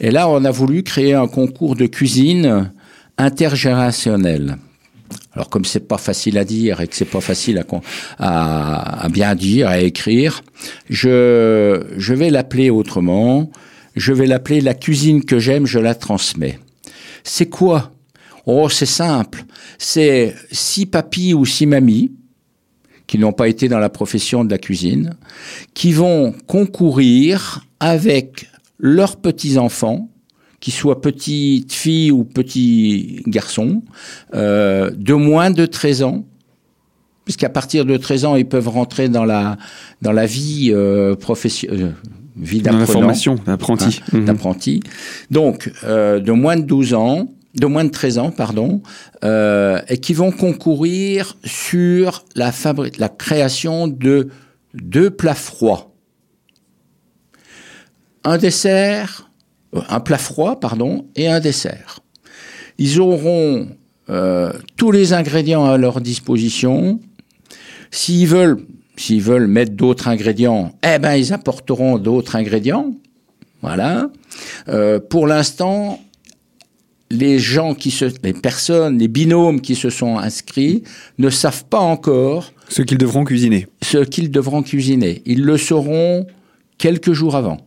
Et 0.00 0.10
là, 0.10 0.30
on 0.30 0.42
a 0.46 0.50
voulu 0.50 0.82
créer 0.82 1.12
un 1.12 1.28
concours 1.28 1.76
de 1.76 1.84
cuisine 1.84 2.72
intergénérationnel. 3.18 4.56
Alors 5.34 5.50
comme 5.50 5.66
c'est 5.66 5.86
pas 5.86 5.98
facile 5.98 6.38
à 6.38 6.44
dire 6.46 6.80
et 6.80 6.88
que 6.88 6.96
c'est 6.96 7.04
pas 7.04 7.20
facile 7.20 7.58
à, 7.58 7.66
à, 8.18 9.04
à, 9.04 9.08
bien 9.10 9.34
dire, 9.34 9.68
à 9.68 9.80
écrire, 9.80 10.42
je, 10.88 11.84
je 11.98 12.14
vais 12.14 12.30
l'appeler 12.30 12.70
autrement. 12.70 13.50
Je 13.94 14.14
vais 14.14 14.26
l'appeler 14.26 14.62
la 14.62 14.72
cuisine 14.72 15.22
que 15.22 15.38
j'aime, 15.38 15.66
je 15.66 15.78
la 15.78 15.94
transmets. 15.94 16.58
C'est 17.24 17.50
quoi 17.50 17.92
Oh, 18.46 18.68
c'est 18.68 18.86
simple. 18.86 19.44
C'est 19.78 20.34
six 20.50 20.86
papis 20.86 21.34
ou 21.34 21.44
six 21.44 21.66
mamies 21.66 22.12
qui 23.06 23.18
n'ont 23.18 23.32
pas 23.32 23.48
été 23.48 23.68
dans 23.68 23.78
la 23.78 23.90
profession 23.90 24.44
de 24.44 24.50
la 24.50 24.58
cuisine, 24.58 25.14
qui 25.74 25.92
vont 25.92 26.34
concourir 26.46 27.64
avec 27.78 28.48
leurs 28.78 29.16
petits-enfants, 29.16 30.08
qu'ils 30.60 30.72
soient 30.72 31.00
petites 31.00 31.72
filles 31.72 32.10
ou 32.10 32.24
petits 32.24 33.22
garçons, 33.26 33.82
euh, 34.34 34.90
de 34.96 35.12
moins 35.12 35.50
de 35.50 35.66
13 35.66 36.04
ans, 36.04 36.24
puisqu'à 37.24 37.48
partir 37.48 37.84
de 37.84 37.96
13 37.96 38.24
ans, 38.24 38.36
ils 38.36 38.48
peuvent 38.48 38.68
rentrer 38.68 39.08
dans 39.08 39.24
la, 39.24 39.58
dans 40.00 40.12
la 40.12 40.26
vie 40.26 40.70
euh, 40.72 41.14
professionnelle. 41.14 41.82
Euh, 41.82 41.90
vie 42.36 42.62
Dans 42.62 42.78
la 42.78 42.86
formation 42.86 43.34
d'apprenti. 43.46 44.00
Hein, 44.12 44.18
mhm. 44.18 44.24
D'apprenti. 44.24 44.80
Donc, 45.30 45.70
euh, 45.84 46.18
de 46.18 46.32
moins 46.32 46.56
de 46.56 46.62
12 46.62 46.94
ans, 46.94 47.28
de 47.54 47.66
moins 47.66 47.84
de 47.84 47.90
13 47.90 48.18
ans, 48.18 48.30
pardon, 48.30 48.82
euh, 49.24 49.80
et 49.88 49.98
qui 49.98 50.14
vont 50.14 50.32
concourir 50.32 51.36
sur 51.44 52.24
la, 52.34 52.50
création 53.08 53.88
de 53.88 54.28
deux 54.74 55.10
plats 55.10 55.34
froids. 55.34 55.92
Un 58.24 58.38
dessert, 58.38 59.30
euh, 59.74 59.80
un 59.88 60.00
plat 60.00 60.18
froid, 60.18 60.60
pardon, 60.60 61.06
et 61.14 61.28
un 61.28 61.40
dessert. 61.40 62.00
Ils 62.78 63.00
auront 63.00 63.68
euh, 64.08 64.52
tous 64.76 64.90
les 64.90 65.12
ingrédients 65.12 65.66
à 65.66 65.76
leur 65.76 66.00
disposition. 66.00 67.00
S'ils 67.90 68.28
veulent, 68.28 68.64
s'ils 68.96 69.20
veulent 69.20 69.46
mettre 69.46 69.72
d'autres 69.72 70.08
ingrédients, 70.08 70.72
eh 70.82 70.98
ben 70.98 71.14
ils 71.14 71.32
apporteront 71.34 71.98
d'autres 71.98 72.36
ingrédients. 72.36 72.94
Voilà. 73.60 74.10
Pour 75.08 75.28
l'instant, 75.28 76.00
les 77.12 77.38
gens 77.38 77.74
qui 77.74 77.90
se, 77.90 78.06
les 78.22 78.32
personnes, 78.32 78.98
les 78.98 79.08
binômes 79.08 79.60
qui 79.60 79.74
se 79.74 79.90
sont 79.90 80.18
inscrits 80.18 80.82
ne 81.18 81.28
savent 81.28 81.66
pas 81.66 81.78
encore 81.78 82.52
ce 82.68 82.80
qu'ils 82.82 82.98
devront 82.98 83.24
cuisiner. 83.24 83.68
Ce 83.82 83.98
qu'ils 83.98 84.30
devront 84.30 84.62
cuisiner. 84.62 85.22
Ils 85.26 85.44
le 85.44 85.58
sauront 85.58 86.26
quelques 86.78 87.12
jours 87.12 87.36
avant. 87.36 87.58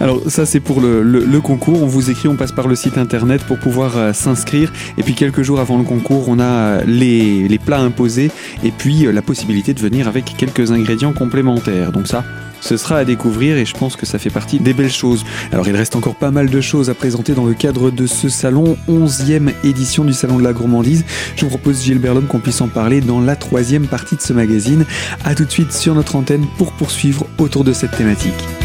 Alors 0.00 0.22
ça 0.28 0.46
c'est 0.46 0.60
pour 0.60 0.80
le, 0.80 1.40
concours, 1.40 1.82
on 1.82 1.86
vous 1.86 2.10
écrit, 2.10 2.28
on 2.28 2.36
passe 2.36 2.52
par 2.52 2.66
le 2.66 2.74
site 2.74 2.96
internet 2.96 3.42
pour 3.44 3.58
pouvoir 3.58 3.96
euh, 3.96 4.12
s'inscrire 4.14 4.72
et 4.96 5.02
puis 5.02 5.14
quelques 5.14 5.42
jours 5.42 5.60
avant 5.60 5.76
le 5.76 5.84
concours 5.84 6.30
on 6.30 6.38
a 6.38 6.44
euh, 6.44 6.84
les, 6.86 7.58
plats 7.58 7.80
imposés 7.80 8.30
et 8.64 8.70
puis 8.70 9.06
la 9.12 9.20
possibilité 9.20 9.74
de 9.74 9.80
venir 9.80 10.08
avec 10.08 10.24
quelques 10.36 10.72
ingrédients 10.72 11.12
complémentaires. 11.12 11.92
Donc 11.92 12.06
ça 12.06 12.24
ce 12.60 12.76
sera 12.76 12.98
à 12.98 13.04
découvrir 13.04 13.56
et 13.56 13.64
je 13.64 13.74
pense 13.74 13.96
que 13.96 14.06
ça 14.06 14.18
fait 14.18 14.30
partie 14.30 14.58
des 14.58 14.72
belles 14.72 14.90
choses. 14.90 15.24
Alors 15.52 15.68
il 15.68 15.76
reste 15.76 15.96
encore 15.96 16.16
pas 16.16 16.30
mal 16.30 16.50
de 16.50 16.60
choses 16.60 16.90
à 16.90 16.94
présenter 16.94 17.32
dans 17.32 17.44
le 17.44 17.54
cadre 17.54 17.90
de 17.90 18.06
ce 18.06 18.28
salon, 18.28 18.76
11e 18.88 19.52
édition 19.64 20.04
du 20.04 20.12
Salon 20.12 20.38
de 20.38 20.44
la 20.44 20.52
Gourmandise. 20.52 21.04
Je 21.36 21.44
vous 21.44 21.50
propose 21.50 21.82
Gilbert 21.82 22.14
Lhomme 22.14 22.26
qu'on 22.26 22.40
puisse 22.40 22.60
en 22.60 22.68
parler 22.68 23.00
dans 23.00 23.20
la 23.20 23.36
troisième 23.36 23.86
partie 23.86 24.16
de 24.16 24.22
ce 24.22 24.32
magazine. 24.32 24.84
A 25.24 25.34
tout 25.34 25.44
de 25.44 25.50
suite 25.50 25.72
sur 25.72 25.94
notre 25.94 26.16
antenne 26.16 26.46
pour 26.58 26.72
poursuivre 26.72 27.26
autour 27.38 27.64
de 27.64 27.72
cette 27.72 27.96
thématique. 27.96 28.59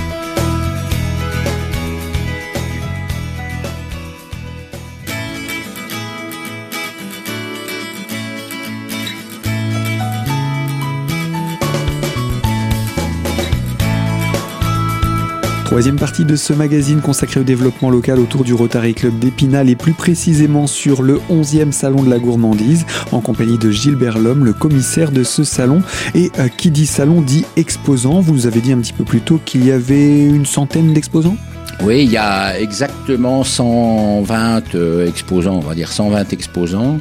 Troisième 15.76 15.98
partie 15.98 16.24
de 16.24 16.38
ce 16.38 16.54
magazine 16.54 17.02
consacré 17.02 17.42
au 17.42 17.44
développement 17.44 17.90
local 17.90 18.18
autour 18.18 18.46
du 18.46 18.54
Rotary 18.54 18.94
Club 18.94 19.20
d'Épinal 19.20 19.70
et 19.70 19.76
plus 19.76 19.92
précisément 19.92 20.68
sur 20.68 21.02
le 21.02 21.20
11e 21.30 21.74
salon 21.74 22.02
de 22.02 22.10
la 22.10 22.18
gourmandise 22.18 22.86
en 23.12 23.20
compagnie 23.20 23.58
de 23.58 23.72
Gilbert 23.72 24.18
Lhomme, 24.18 24.46
le 24.46 24.54
commissaire 24.54 25.12
de 25.12 25.24
ce 25.24 25.44
salon. 25.44 25.82
Et 26.14 26.32
euh, 26.40 26.48
qui 26.48 26.72
dit 26.72 26.86
salon 26.86 27.20
dit 27.20 27.44
exposant. 27.58 28.22
Vous 28.22 28.32
nous 28.32 28.48
avez 28.48 28.62
dit 28.62 28.72
un 28.72 28.78
petit 28.78 28.94
peu 28.94 29.04
plus 29.04 29.20
tôt 29.20 29.38
qu'il 29.44 29.66
y 29.66 29.72
avait 29.74 30.24
une 30.24 30.46
centaine 30.46 30.94
d'exposants? 30.94 31.36
Oui, 31.84 32.06
il 32.06 32.10
y 32.10 32.16
a 32.16 32.58
exactement 32.58 33.44
120 33.44 34.76
euh, 34.76 35.06
exposants, 35.06 35.58
on 35.58 35.60
va 35.60 35.76
dire 35.76 35.92
120 35.92 36.32
exposants, 36.32 37.00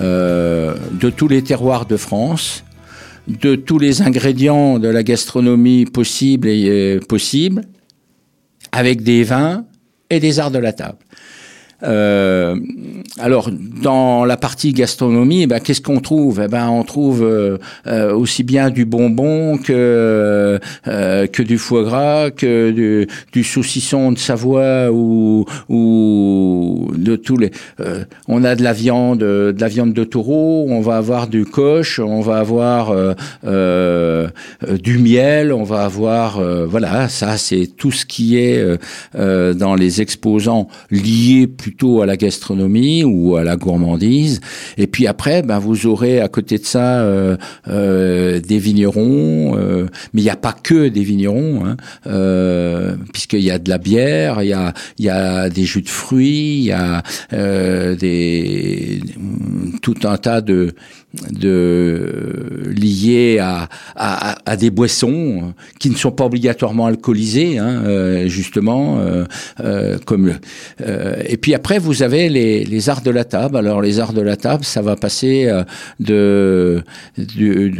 euh, 0.00 0.74
de 0.92 1.10
tous 1.10 1.28
les 1.28 1.42
terroirs 1.42 1.84
de 1.84 1.98
France, 1.98 2.64
de 3.28 3.54
tous 3.54 3.78
les 3.78 4.00
ingrédients 4.00 4.78
de 4.78 4.88
la 4.88 5.02
gastronomie 5.02 5.84
possible 5.84 6.48
et 6.48 7.00
possible, 7.06 7.66
avec 8.74 9.02
des 9.02 9.22
vins 9.22 9.64
et 10.10 10.18
des 10.18 10.40
arts 10.40 10.50
de 10.50 10.58
la 10.58 10.72
table. 10.72 10.98
Euh, 11.82 12.56
alors, 13.18 13.50
dans 13.50 14.24
la 14.24 14.36
partie 14.36 14.72
gastronomie, 14.72 15.42
eh 15.42 15.46
ben, 15.46 15.60
qu'est-ce 15.60 15.80
qu'on 15.80 16.00
trouve? 16.00 16.40
Eh 16.44 16.48
ben, 16.48 16.68
On 16.68 16.82
trouve 16.84 17.22
euh, 17.22 17.58
euh, 17.86 18.14
aussi 18.14 18.42
bien 18.42 18.70
du 18.70 18.84
bonbon 18.84 19.58
que, 19.58 20.58
euh, 20.88 21.26
que 21.26 21.42
du 21.42 21.58
foie 21.58 21.82
gras, 21.84 22.30
que 22.30 22.70
du, 22.70 23.06
du 23.32 23.44
saucisson 23.44 24.12
de 24.12 24.18
Savoie 24.18 24.90
ou, 24.90 25.44
ou 25.68 26.90
de 26.96 27.16
tous 27.16 27.36
les. 27.36 27.50
euh, 27.80 28.04
on 28.28 28.44
a 28.44 28.54
de 28.54 28.62
la 28.62 28.72
viande, 28.72 29.18
de 29.20 29.54
la 29.58 29.68
viande 29.68 29.92
de 29.92 30.04
taureau, 30.04 30.66
on 30.68 30.80
va 30.80 30.96
avoir 30.96 31.26
du 31.26 31.44
coche, 31.44 31.98
on 31.98 32.20
va 32.20 32.38
avoir 32.38 32.92
du 33.44 34.98
miel, 34.98 35.52
on 35.52 35.64
va 35.64 35.84
avoir 35.84 36.40
voilà, 36.66 37.08
ça 37.08 37.36
c'est 37.36 37.66
tout 37.76 37.92
ce 37.92 38.06
qui 38.06 38.38
est 38.38 38.64
dans 39.04 39.74
les 39.74 40.00
exposants 40.00 40.68
liés 40.90 41.46
plutôt 41.46 41.73
à 41.82 42.06
la 42.06 42.16
gastronomie 42.16 43.04
ou 43.04 43.36
à 43.36 43.44
la 43.44 43.56
gourmandise. 43.56 44.40
Et 44.78 44.86
puis 44.86 45.06
après, 45.06 45.42
ben 45.42 45.58
vous 45.58 45.86
aurez 45.86 46.20
à 46.20 46.28
côté 46.28 46.58
de 46.58 46.64
ça 46.64 47.00
euh, 47.00 47.36
euh, 47.68 48.40
des 48.40 48.58
vignerons, 48.58 49.56
euh, 49.56 49.86
mais 50.12 50.22
il 50.22 50.24
n'y 50.24 50.30
a 50.30 50.36
pas 50.36 50.52
que 50.52 50.88
des 50.88 51.02
vignerons, 51.02 51.66
hein, 51.66 51.76
euh, 52.06 52.96
puisqu'il 53.12 53.40
y 53.40 53.50
a 53.50 53.58
de 53.58 53.68
la 53.68 53.78
bière, 53.78 54.42
il 54.42 54.48
y 54.48 54.52
a 54.52 54.72
y 54.98 55.08
a 55.08 55.50
des 55.50 55.64
jus 55.64 55.82
de 55.82 55.88
fruits, 55.88 56.56
il 56.58 56.64
y 56.64 56.72
a 56.72 57.02
euh, 57.32 57.96
des 57.96 59.00
tout 59.82 59.96
un 60.04 60.16
tas 60.16 60.40
de 60.40 60.74
de 61.30 62.72
liés 62.74 63.38
à, 63.40 63.68
à, 63.96 64.36
à 64.50 64.56
des 64.56 64.70
boissons 64.70 65.54
qui 65.78 65.90
ne 65.90 65.94
sont 65.96 66.10
pas 66.10 66.24
obligatoirement 66.24 66.86
alcoolisées, 66.86 67.58
hein, 67.58 67.82
euh, 67.84 68.26
justement, 68.28 68.98
euh, 69.00 69.24
euh, 69.60 69.98
comme 70.04 70.32
euh, 70.80 71.16
et 71.26 71.36
puis 71.36 71.54
après 71.54 71.78
vous 71.78 72.02
avez 72.02 72.28
les, 72.28 72.64
les 72.64 72.88
arts 72.88 73.02
de 73.02 73.10
la 73.10 73.24
table. 73.24 73.56
Alors 73.56 73.80
les 73.82 74.00
arts 74.00 74.12
de 74.12 74.20
la 74.22 74.36
table, 74.36 74.64
ça 74.64 74.82
va 74.82 74.96
passer 74.96 75.46
euh, 75.46 75.64
de, 76.00 76.82
de, 77.18 77.68
de- 77.68 77.72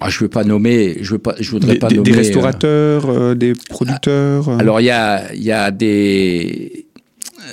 ah, 0.00 0.08
je 0.10 0.20
veux 0.20 0.28
pas 0.28 0.44
nommer, 0.44 0.98
je 1.00 1.12
veux 1.12 1.18
pas, 1.18 1.34
je 1.40 1.50
voudrais 1.50 1.74
des, 1.74 1.78
pas 1.78 1.88
des- 1.88 1.96
nommer. 1.96 2.10
des 2.10 2.16
euh, 2.16 2.18
restaurateurs, 2.20 3.06
euh, 3.08 3.34
des 3.34 3.52
producteurs 3.68 4.48
euh. 4.48 4.58
alors 4.58 4.80
il 4.80 4.84
y 4.86 4.90
a, 4.90 5.32
il 5.34 5.42
y 5.42 5.52
a 5.52 5.70
des 5.70 6.85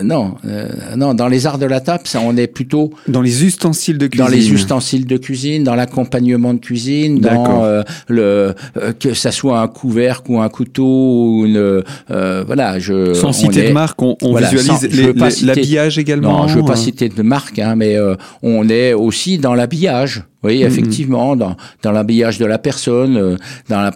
non, 0.02 0.36
euh, 0.46 0.70
non, 0.96 1.14
dans 1.14 1.28
les 1.28 1.46
arts 1.46 1.58
de 1.60 1.66
la 1.66 1.82
table, 1.82 2.04
ça, 2.06 2.20
on 2.24 2.36
est 2.38 2.48
plutôt 2.48 2.92
Dans 3.08 3.22
les 3.22 3.44
ustensiles 3.46 3.98
de 3.98 4.08
cuisine. 4.08 4.26
dans 4.26 4.32
les 4.32 4.52
ustensiles 4.52 5.06
de 5.06 5.18
cuisine, 5.18 5.64
dans 5.64 5.76
l'accompagnement 5.76 6.54
de 6.54 6.60
cuisine, 6.60 7.20
dans 7.20 7.64
euh, 7.64 7.84
le 8.08 8.56
euh, 8.78 8.94
que 9.00 9.14
ça 9.14 9.32
soit 9.32 9.60
un 9.60 9.68
couvercle 9.68 10.32
ou 10.32 10.40
un 10.42 10.50
couteau 10.50 10.84
ou 11.42 11.46
une 11.46 11.58
euh, 11.58 12.44
voilà, 12.46 12.80
je 12.80 13.14
Sans 13.14 13.30
on 13.30 13.34
citer 13.34 13.66
est- 13.66 13.68
de 13.70 13.74
marque, 13.74 14.02
on, 14.02 14.16
on 14.22 14.32
Voilà, 14.32 14.50
visualise 14.50 15.44
l'habillage 15.44 15.98
également. 16.00 16.42
Non, 16.44 16.48
je 16.48 16.60
veux 16.60 16.66
pas 16.66 16.74
euh. 16.74 16.76
citer 16.76 17.10
de 17.10 17.22
marque, 17.22 17.60
hein, 17.60 17.76
mais 17.76 17.96
euh, 17.96 18.16
on 18.42 18.68
est 18.70 18.94
aussi 18.94 19.38
dans 19.38 19.54
l'habillage. 19.54 20.24
Oui, 20.44 20.60
Mhm. 20.60 20.68
effectivement, 20.68 21.36
dans, 21.38 21.56
dans 21.84 21.92
l'habillage 21.94 22.38
de 22.38 22.46
la 22.46 22.58
personne, 22.58 23.16
euh, 23.16 23.36
dans 23.70 23.80
la 23.82 23.92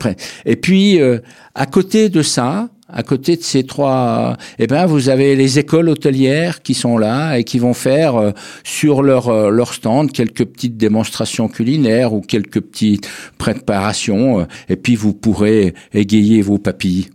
Et 0.45 0.55
puis, 0.55 1.01
euh, 1.01 1.19
à 1.55 1.65
côté 1.65 2.07
de 2.09 2.21
ça, 2.21 2.69
à 2.89 3.03
côté 3.03 3.35
de 3.35 3.43
ces 3.43 3.63
trois, 3.63 4.37
eh 4.59 4.67
ben, 4.67 4.85
vous 4.85 5.09
avez 5.09 5.35
les 5.35 5.59
écoles 5.59 5.89
hôtelières 5.89 6.61
qui 6.61 6.73
sont 6.73 6.97
là 6.97 7.37
et 7.37 7.43
qui 7.43 7.59
vont 7.59 7.73
faire 7.73 8.15
euh, 8.15 8.31
sur 8.63 9.03
leur 9.03 9.27
euh, 9.27 9.49
leur 9.49 9.73
stand 9.73 10.11
quelques 10.11 10.45
petites 10.45 10.77
démonstrations 10.77 11.49
culinaires 11.49 12.13
ou 12.13 12.21
quelques 12.21 12.61
petites 12.61 13.09
préparations. 13.37 14.39
euh, 14.39 14.45
et 14.69 14.77
puis, 14.77 14.95
vous 14.95 15.13
pourrez 15.13 15.73
égayer 15.93 16.41
vos 16.41 16.57
papilles. 16.57 17.07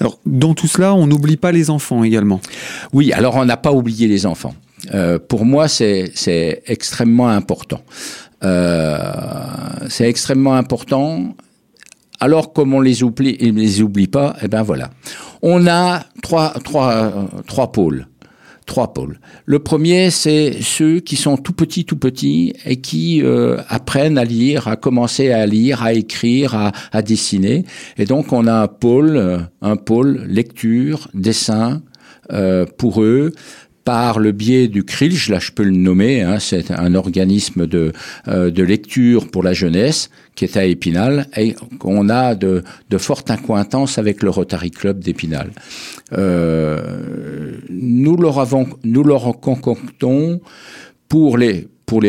Alors, 0.00 0.18
dans 0.26 0.54
tout 0.54 0.68
cela, 0.68 0.94
on 0.94 1.06
n'oublie 1.06 1.36
pas 1.36 1.52
les 1.52 1.70
enfants 1.70 2.04
également. 2.04 2.40
Oui, 2.92 3.12
alors 3.12 3.36
on 3.36 3.44
n'a 3.44 3.56
pas 3.56 3.72
oublié 3.72 4.08
les 4.08 4.26
enfants. 4.26 4.54
Euh, 4.94 5.18
pour 5.18 5.44
moi, 5.44 5.68
c'est 5.68 6.10
c'est 6.14 6.62
extrêmement 6.66 7.28
important. 7.28 7.80
Euh, 8.44 8.98
c'est 9.88 10.08
extrêmement 10.08 10.54
important. 10.54 11.34
Alors, 12.20 12.52
comme 12.52 12.74
on 12.74 12.80
les 12.80 13.02
oublie, 13.02 13.36
les 13.36 13.82
oublie 13.82 14.06
pas, 14.06 14.36
eh 14.42 14.48
ben 14.48 14.62
voilà. 14.62 14.90
On 15.42 15.66
a 15.66 16.04
euh, 16.32 17.24
trois 17.46 17.72
pôles. 17.72 18.06
Trois 18.64 18.92
pôles. 18.92 19.20
Le 19.44 19.60
premier, 19.60 20.10
c'est 20.10 20.56
ceux 20.60 20.98
qui 20.98 21.14
sont 21.14 21.36
tout 21.36 21.52
petits, 21.52 21.84
tout 21.84 21.98
petits, 21.98 22.52
et 22.64 22.80
qui 22.80 23.22
euh, 23.22 23.58
apprennent 23.68 24.18
à 24.18 24.24
lire, 24.24 24.66
à 24.66 24.74
commencer 24.74 25.30
à 25.30 25.46
lire, 25.46 25.84
à 25.84 25.92
écrire, 25.92 26.72
à, 26.90 27.02
dessiner. 27.02 27.64
Et 27.96 28.06
donc, 28.06 28.32
on 28.32 28.48
a 28.48 28.54
un 28.54 28.66
pôle, 28.66 29.16
euh, 29.16 29.38
un 29.62 29.76
pôle 29.76 30.24
lecture, 30.26 31.08
dessin 31.14 31.82
pour 32.76 33.02
eux 33.02 33.32
par 33.86 34.18
le 34.18 34.32
biais 34.32 34.66
du 34.66 34.82
CRILJ, 34.82 35.28
là 35.28 35.38
je 35.38 35.52
peux 35.52 35.62
le 35.62 35.70
nommer, 35.70 36.20
hein, 36.20 36.40
c'est 36.40 36.72
un 36.72 36.96
organisme 36.96 37.68
de, 37.68 37.92
euh, 38.26 38.50
de 38.50 38.64
lecture 38.64 39.30
pour 39.30 39.44
la 39.44 39.52
jeunesse 39.52 40.10
qui 40.34 40.44
est 40.44 40.56
à 40.56 40.64
Épinal 40.64 41.28
et 41.36 41.54
qu'on 41.78 42.08
a 42.08 42.34
de, 42.34 42.64
de 42.90 42.98
fortes 42.98 43.30
accointances 43.30 43.96
avec 43.96 44.24
le 44.24 44.30
Rotary 44.30 44.72
Club 44.72 44.98
d'Épinal. 44.98 45.52
Euh, 46.18 47.52
nous 47.70 48.16
leur 48.16 48.40
avons, 48.40 48.64
concoctons 48.64 50.40
pour 51.08 51.38
les, 51.38 51.68
pour 51.86 52.02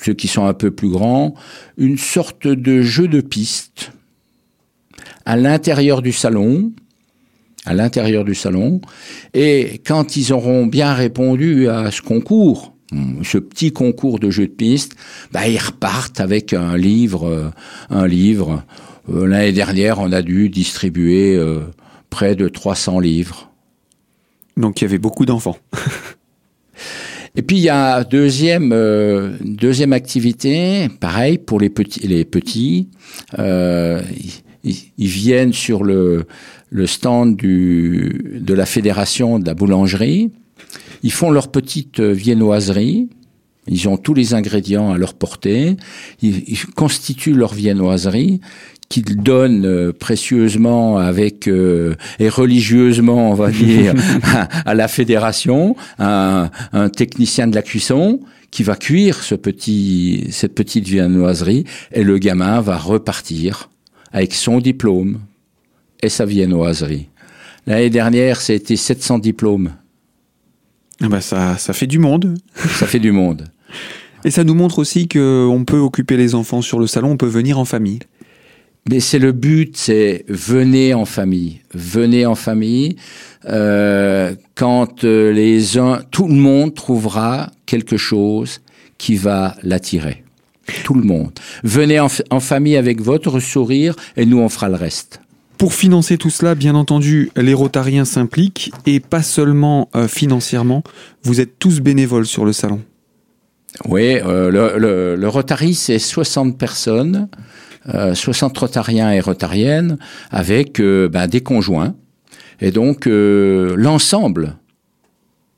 ceux 0.00 0.14
qui 0.14 0.26
sont 0.26 0.46
un 0.46 0.54
peu 0.54 0.72
plus 0.72 0.90
grands, 0.90 1.32
une 1.76 1.96
sorte 1.96 2.48
de 2.48 2.82
jeu 2.82 3.06
de 3.06 3.20
piste 3.20 3.92
à 5.24 5.36
l'intérieur 5.36 6.02
du 6.02 6.10
salon, 6.10 6.72
à 7.64 7.74
l'intérieur 7.74 8.24
du 8.24 8.34
salon, 8.34 8.80
et 9.34 9.80
quand 9.86 10.16
ils 10.16 10.32
auront 10.32 10.66
bien 10.66 10.94
répondu 10.94 11.68
à 11.68 11.90
ce 11.90 12.02
concours, 12.02 12.74
ce 13.22 13.38
petit 13.38 13.72
concours 13.72 14.18
de 14.18 14.30
jeu 14.30 14.46
de 14.46 14.52
piste, 14.52 14.94
bah, 15.32 15.46
ils 15.48 15.58
repartent 15.58 16.20
avec 16.20 16.52
un 16.52 16.76
livre, 16.76 17.28
euh, 17.28 17.50
un 17.90 18.06
livre. 18.06 18.64
Euh, 19.12 19.26
L'année 19.26 19.52
dernière, 19.52 19.98
on 19.98 20.10
a 20.12 20.22
dû 20.22 20.48
distribuer 20.48 21.36
euh, 21.36 21.60
près 22.08 22.34
de 22.34 22.48
300 22.48 23.00
livres. 23.00 23.50
Donc, 24.56 24.80
il 24.80 24.84
y 24.84 24.86
avait 24.86 24.98
beaucoup 24.98 25.26
d'enfants. 25.26 25.58
Et 27.36 27.42
puis 27.42 27.56
il 27.56 27.62
y 27.62 27.68
a 27.68 28.02
deuxième 28.02 28.72
euh, 28.72 29.36
deuxième 29.42 29.92
activité, 29.92 30.88
pareil 30.98 31.38
pour 31.38 31.60
les 31.60 31.70
petits 31.70 32.06
les 32.06 32.24
petits, 32.24 32.88
euh, 33.38 34.02
ils, 34.64 34.74
ils, 34.96 35.06
viennent 35.06 35.52
sur 35.52 35.84
le 35.84 36.26
le 36.70 36.86
stand 36.86 37.36
du 37.36 38.40
de 38.40 38.54
la 38.54 38.66
fédération 38.66 39.38
de 39.38 39.46
la 39.46 39.54
boulangerie, 39.54 40.30
ils 41.02 41.12
font 41.12 41.30
leur 41.30 41.50
petite 41.50 42.00
viennoiserie. 42.00 43.08
Ils 43.70 43.86
ont 43.88 43.98
tous 43.98 44.14
les 44.14 44.32
ingrédients 44.32 44.92
à 44.92 44.98
leur 44.98 45.14
portée. 45.14 45.76
Ils, 46.22 46.42
ils 46.48 46.64
constituent 46.66 47.34
leur 47.34 47.52
viennoiserie 47.52 48.40
qu'ils 48.88 49.22
donnent 49.22 49.66
euh, 49.66 49.92
précieusement 49.92 50.98
avec 50.98 51.46
euh, 51.46 51.94
et 52.18 52.28
religieusement, 52.28 53.30
on 53.30 53.34
va 53.34 53.50
dire, 53.52 53.94
à, 54.64 54.74
la 54.74 54.88
fédération, 54.88 55.76
un, 55.98 56.50
un, 56.72 56.88
technicien 56.88 57.46
de 57.46 57.54
la 57.54 57.62
cuisson 57.62 58.20
qui 58.50 58.62
va 58.62 58.76
cuire 58.76 59.22
ce 59.22 59.34
petit, 59.34 60.28
cette 60.30 60.54
petite 60.54 60.86
viennoiserie 60.86 61.64
et 61.92 62.02
le 62.02 62.18
gamin 62.18 62.60
va 62.60 62.78
repartir 62.78 63.68
avec 64.12 64.32
son 64.32 64.58
diplôme 64.58 65.18
et 66.02 66.08
sa 66.08 66.24
viennoiserie. 66.24 67.08
L'année 67.66 67.90
dernière, 67.90 68.40
c'était 68.40 68.76
700 68.76 69.18
diplômes. 69.18 69.72
Ah 71.00 71.08
bah 71.08 71.20
ça, 71.20 71.58
ça 71.58 71.72
fait 71.72 71.86
du 71.86 71.98
monde. 71.98 72.38
Ça 72.54 72.86
fait 72.86 72.98
du 72.98 73.12
monde. 73.12 73.44
Et 74.24 74.30
ça 74.30 74.42
nous 74.44 74.54
montre 74.54 74.78
aussi 74.78 75.06
qu'on 75.06 75.64
peut 75.66 75.78
occuper 75.78 76.16
les 76.16 76.34
enfants 76.34 76.62
sur 76.62 76.80
le 76.80 76.86
salon, 76.86 77.12
on 77.12 77.16
peut 77.16 77.26
venir 77.26 77.58
en 77.58 77.64
famille. 77.64 78.00
Mais 78.90 79.00
c'est 79.00 79.18
le 79.18 79.32
but, 79.32 79.76
c'est 79.76 80.24
venez 80.28 80.94
en 80.94 81.04
famille, 81.04 81.60
venez 81.74 82.24
en 82.26 82.34
famille. 82.34 82.96
Euh, 83.44 84.34
quand 84.54 85.04
euh, 85.04 85.30
les 85.32 85.78
uns, 85.78 86.00
tout 86.10 86.26
le 86.26 86.34
monde 86.34 86.74
trouvera 86.74 87.50
quelque 87.66 87.96
chose 87.96 88.60
qui 88.96 89.16
va 89.16 89.56
l'attirer. 89.62 90.24
Tout 90.84 90.94
le 90.94 91.02
monde. 91.02 91.32
Venez 91.64 92.00
en, 92.00 92.08
en, 92.30 92.40
famille 92.40 92.76
avec 92.76 93.00
votre 93.00 93.40
sourire 93.40 93.94
et 94.16 94.26
nous 94.26 94.38
on 94.38 94.48
fera 94.48 94.68
le 94.68 94.74
reste. 94.74 95.20
Pour 95.58 95.74
financer 95.74 96.18
tout 96.18 96.30
cela, 96.30 96.54
bien 96.54 96.76
entendu, 96.76 97.32
les 97.36 97.52
Rotariens 97.52 98.04
s'impliquent 98.04 98.70
et 98.86 99.00
pas 99.00 99.22
seulement 99.22 99.90
euh, 99.96 100.06
financièrement. 100.06 100.84
Vous 101.24 101.40
êtes 101.40 101.58
tous 101.58 101.80
bénévoles 101.80 102.26
sur 102.26 102.44
le 102.44 102.52
salon. 102.52 102.80
Oui, 103.88 104.18
euh, 104.24 104.50
le, 104.52 105.16
le, 105.16 105.28
Rotary, 105.28 105.74
c'est 105.74 105.98
60 105.98 106.56
personnes. 106.56 107.28
60 108.14 108.56
euh, 108.56 108.60
rotariens 108.60 109.12
et 109.12 109.20
rotariennes 109.20 109.98
avec 110.30 110.80
ben, 110.80 111.26
des 111.26 111.40
conjoints. 111.40 111.94
Et 112.60 112.70
donc 112.70 113.06
l'ensemble, 113.06 114.56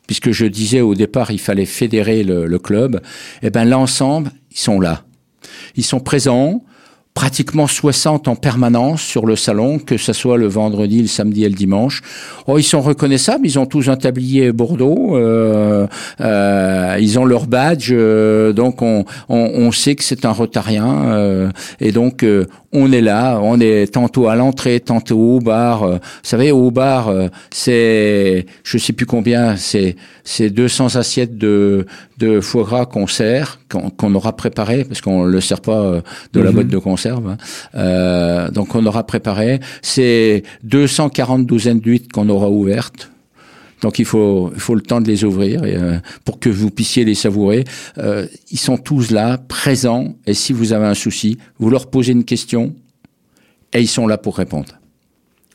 puisque 0.07 0.31
je 0.31 0.47
disais 0.47 0.81
au 0.81 0.95
départ 0.95 1.33
il 1.33 1.41
fallait 1.41 1.67
fédérer 1.67 2.23
le, 2.23 2.59
club, 2.59 3.01
et 3.43 3.51
ben 3.51 3.65
l'ensemble 3.65 4.31
ils 4.53 4.59
sont 4.59 4.79
là, 4.81 5.03
ils 5.77 5.85
sont 5.85 5.99
présents, 5.99 6.63
pratiquement 7.21 7.67
60 7.67 8.29
en 8.29 8.35
permanence 8.35 9.03
sur 9.03 9.27
le 9.27 9.37
salon, 9.37 9.79
que 9.79 9.99
ce 9.99 10.15
soit 10.15 10.39
le 10.39 10.47
vendredi, 10.47 11.03
le 11.03 11.07
samedi 11.07 11.45
et 11.45 11.51
le 11.51 11.55
dimanche. 11.55 12.01
Oh, 12.47 12.57
ils 12.57 12.63
sont 12.63 12.81
reconnaissables, 12.81 13.47
ils 13.47 13.59
ont 13.59 13.67
tous 13.67 13.91
un 13.91 13.97
tablier 13.97 14.53
Bordeaux, 14.53 15.19
euh, 15.19 15.87
euh, 16.23 16.97
ils 16.99 17.19
ont 17.19 17.27
leur 17.27 17.47
badge, 17.47 17.91
euh, 17.93 18.55
donc 18.55 18.81
on, 18.81 19.05
on, 19.29 19.37
on, 19.37 19.71
sait 19.71 19.97
que 19.97 20.03
c'est 20.03 20.25
un 20.25 20.33
rotarien, 20.33 21.11
euh, 21.11 21.51
et 21.79 21.93
donc 21.93 22.23
euh, 22.23 22.47
on 22.73 22.93
est 22.93 23.01
là, 23.01 23.41
on 23.43 23.59
est 23.61 23.93
tantôt 23.93 24.29
à 24.29 24.37
l'entrée, 24.37 24.81
tantôt 24.81 25.19
au 25.19 25.41
bar. 25.41 25.87
vous 25.89 25.99
savez, 26.23 26.53
au 26.53 26.71
bar, 26.71 27.13
c'est, 27.51 28.47
je 28.63 28.79
sais 28.79 28.93
plus 28.93 29.07
combien, 29.07 29.57
c'est 29.57 29.97
c'est 30.23 30.51
200 30.51 30.95
assiettes 30.97 31.37
de, 31.37 31.87
de 32.19 32.41
foie 32.41 32.63
gras 32.63 32.87
qu'on 32.87 33.09
sert, 33.09 33.59
qu'on 33.69 34.15
aura 34.15 34.37
préparé, 34.37 34.85
parce 34.85 35.01
qu'on 35.01 35.25
le 35.25 35.41
sert 35.41 35.61
pas 35.61 36.03
de 36.33 36.41
la 36.41 36.45
mm 36.45 36.53
-hmm. 36.53 36.55
boîte 36.55 36.69
de 36.69 36.79
conserve. 36.79 37.29
Hein. 37.29 37.37
Euh, 37.75 38.51
donc 38.51 38.75
on 38.75 38.85
aura 38.87 39.05
préparé. 39.05 39.61
C'est 39.83 40.43
240 40.65 41.47
douzaines 41.47 41.81
d'huîtres 41.81 42.09
qu'on 42.13 42.29
aura 42.29 42.49
ouvertes. 42.49 43.11
Donc 43.81 43.99
il 43.99 44.05
faut, 44.05 44.51
il 44.55 44.61
faut 44.61 44.75
le 44.75 44.83
temps 44.83 45.01
de 45.01 45.09
les 45.09 45.25
ouvrir 45.25 45.65
et, 45.65 45.77
euh, 45.77 45.99
pour 46.25 46.39
que 46.39 46.49
vous 46.49 46.71
puissiez 46.71 47.05
les 47.05 47.15
savourer. 47.15 47.65
Euh, 47.99 48.27
ils 48.51 48.59
sont 48.59 48.77
tous 48.77 49.11
là, 49.11 49.39
présents, 49.39 50.15
et 50.27 50.35
si 50.35 50.53
vous 50.53 50.73
avez 50.73 50.87
un 50.87 50.95
souci, 50.95 51.39
vous 51.59 51.71
leur 51.71 51.89
posez 51.89 52.13
une 52.13 52.25
question 52.25 52.75
et 53.73 53.81
ils 53.81 53.89
sont 53.89 54.07
là 54.07 54.19
pour 54.19 54.37
répondre. 54.37 54.79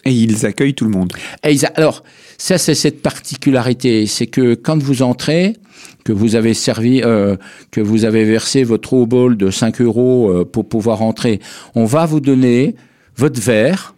Et 0.05 0.11
ils 0.11 0.45
accueillent 0.45 0.75
tout 0.75 0.85
le 0.85 0.91
monde. 0.91 1.11
Et 1.43 1.51
ils 1.51 1.65
a... 1.65 1.69
Alors, 1.75 2.03
ça 2.37 2.57
c'est 2.57 2.75
cette 2.75 3.01
particularité, 3.01 4.05
c'est 4.05 4.27
que 4.27 4.53
quand 4.53 4.81
vous 4.81 5.01
entrez, 5.01 5.55
que 6.03 6.13
vous 6.13 6.35
avez 6.35 6.53
servi, 6.53 7.01
euh, 7.03 7.35
que 7.71 7.81
vous 7.81 8.05
avez 8.05 8.23
versé 8.23 8.63
votre 8.63 8.93
eau 8.93 9.05
bol 9.05 9.35
de 9.35 9.49
5 9.49 9.81
euros 9.81 10.29
euh, 10.29 10.45
pour 10.45 10.69
pouvoir 10.69 11.01
entrer, 11.01 11.39
on 11.73 11.85
va 11.85 12.05
vous 12.05 12.19
donner 12.19 12.75
votre 13.17 13.41
verre 13.41 13.94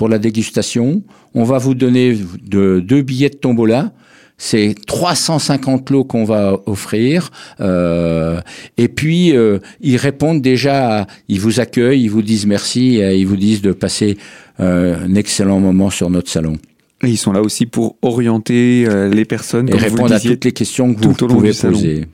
pour 0.00 0.08
la 0.08 0.18
dégustation, 0.18 1.02
on 1.34 1.44
va 1.44 1.58
vous 1.58 1.74
donner 1.74 2.16
de, 2.42 2.80
deux 2.80 3.02
billets 3.02 3.28
de 3.28 3.34
tombola, 3.34 3.92
c'est 4.38 4.74
350 4.86 5.90
lots 5.90 6.04
qu'on 6.04 6.24
va 6.24 6.58
offrir. 6.64 7.30
Euh, 7.60 8.40
et 8.78 8.88
puis, 8.88 9.36
euh, 9.36 9.58
ils 9.82 9.98
répondent 9.98 10.40
déjà, 10.40 11.00
à, 11.00 11.06
ils 11.28 11.38
vous 11.38 11.60
accueillent, 11.60 12.02
ils 12.02 12.08
vous 12.08 12.22
disent 12.22 12.46
merci, 12.46 12.96
et 12.96 13.18
ils 13.18 13.26
vous 13.26 13.36
disent 13.36 13.60
de 13.60 13.72
passer 13.72 14.16
euh, 14.58 15.04
un 15.04 15.14
excellent 15.16 15.60
moment 15.60 15.90
sur 15.90 16.08
notre 16.08 16.30
salon. 16.30 16.56
Et 17.04 17.08
ils 17.08 17.18
sont 17.18 17.32
là 17.32 17.42
aussi 17.42 17.66
pour 17.66 17.96
orienter 18.00 18.88
les 19.12 19.26
personnes. 19.26 19.68
Et 19.68 19.76
répondre 19.76 20.14
à 20.14 20.20
toutes 20.20 20.46
les 20.46 20.52
questions 20.52 20.94
que 20.94 21.00
vous 21.02 21.12
pouvez 21.12 21.52
poser. 21.52 22.06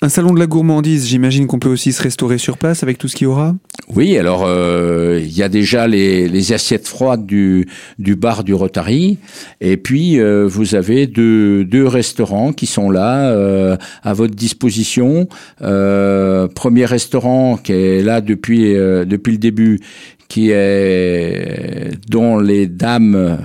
Un 0.00 0.08
salon 0.08 0.32
de 0.32 0.38
la 0.38 0.46
gourmandise, 0.46 1.08
j'imagine 1.08 1.48
qu'on 1.48 1.58
peut 1.58 1.68
aussi 1.68 1.92
se 1.92 2.00
restaurer 2.00 2.38
sur 2.38 2.56
place 2.56 2.84
avec 2.84 2.98
tout 2.98 3.08
ce 3.08 3.16
qu'il 3.16 3.24
y 3.24 3.26
aura? 3.26 3.56
Oui, 3.92 4.16
alors 4.16 4.44
euh, 4.46 5.18
il 5.20 5.36
y 5.36 5.42
a 5.42 5.48
déjà 5.48 5.88
les, 5.88 6.52
assiettes 6.52 6.86
froides 6.86 7.26
du, 7.26 7.66
bar 7.98 8.44
du 8.44 8.54
Rotary, 8.54 9.18
et 9.60 9.76
puis 9.76 10.20
euh, 10.20 10.46
vous 10.46 10.76
avez 10.76 11.08
deux, 11.08 11.66
restaurants 11.84 12.52
qui 12.52 12.66
sont 12.66 12.90
là 12.90 13.30
euh, 13.30 13.76
à 14.04 14.12
votre 14.12 14.36
disposition. 14.36 15.28
Euh, 15.62 16.46
premier 16.46 16.84
restaurant 16.84 17.56
qui 17.56 17.72
est 17.72 18.02
là 18.02 18.20
depuis, 18.20 18.74
depuis 18.74 19.32
le 19.32 19.38
début, 19.38 19.80
qui 20.28 20.50
est 20.50 21.90
dont 22.08 22.38
les 22.38 22.68
dames, 22.68 23.38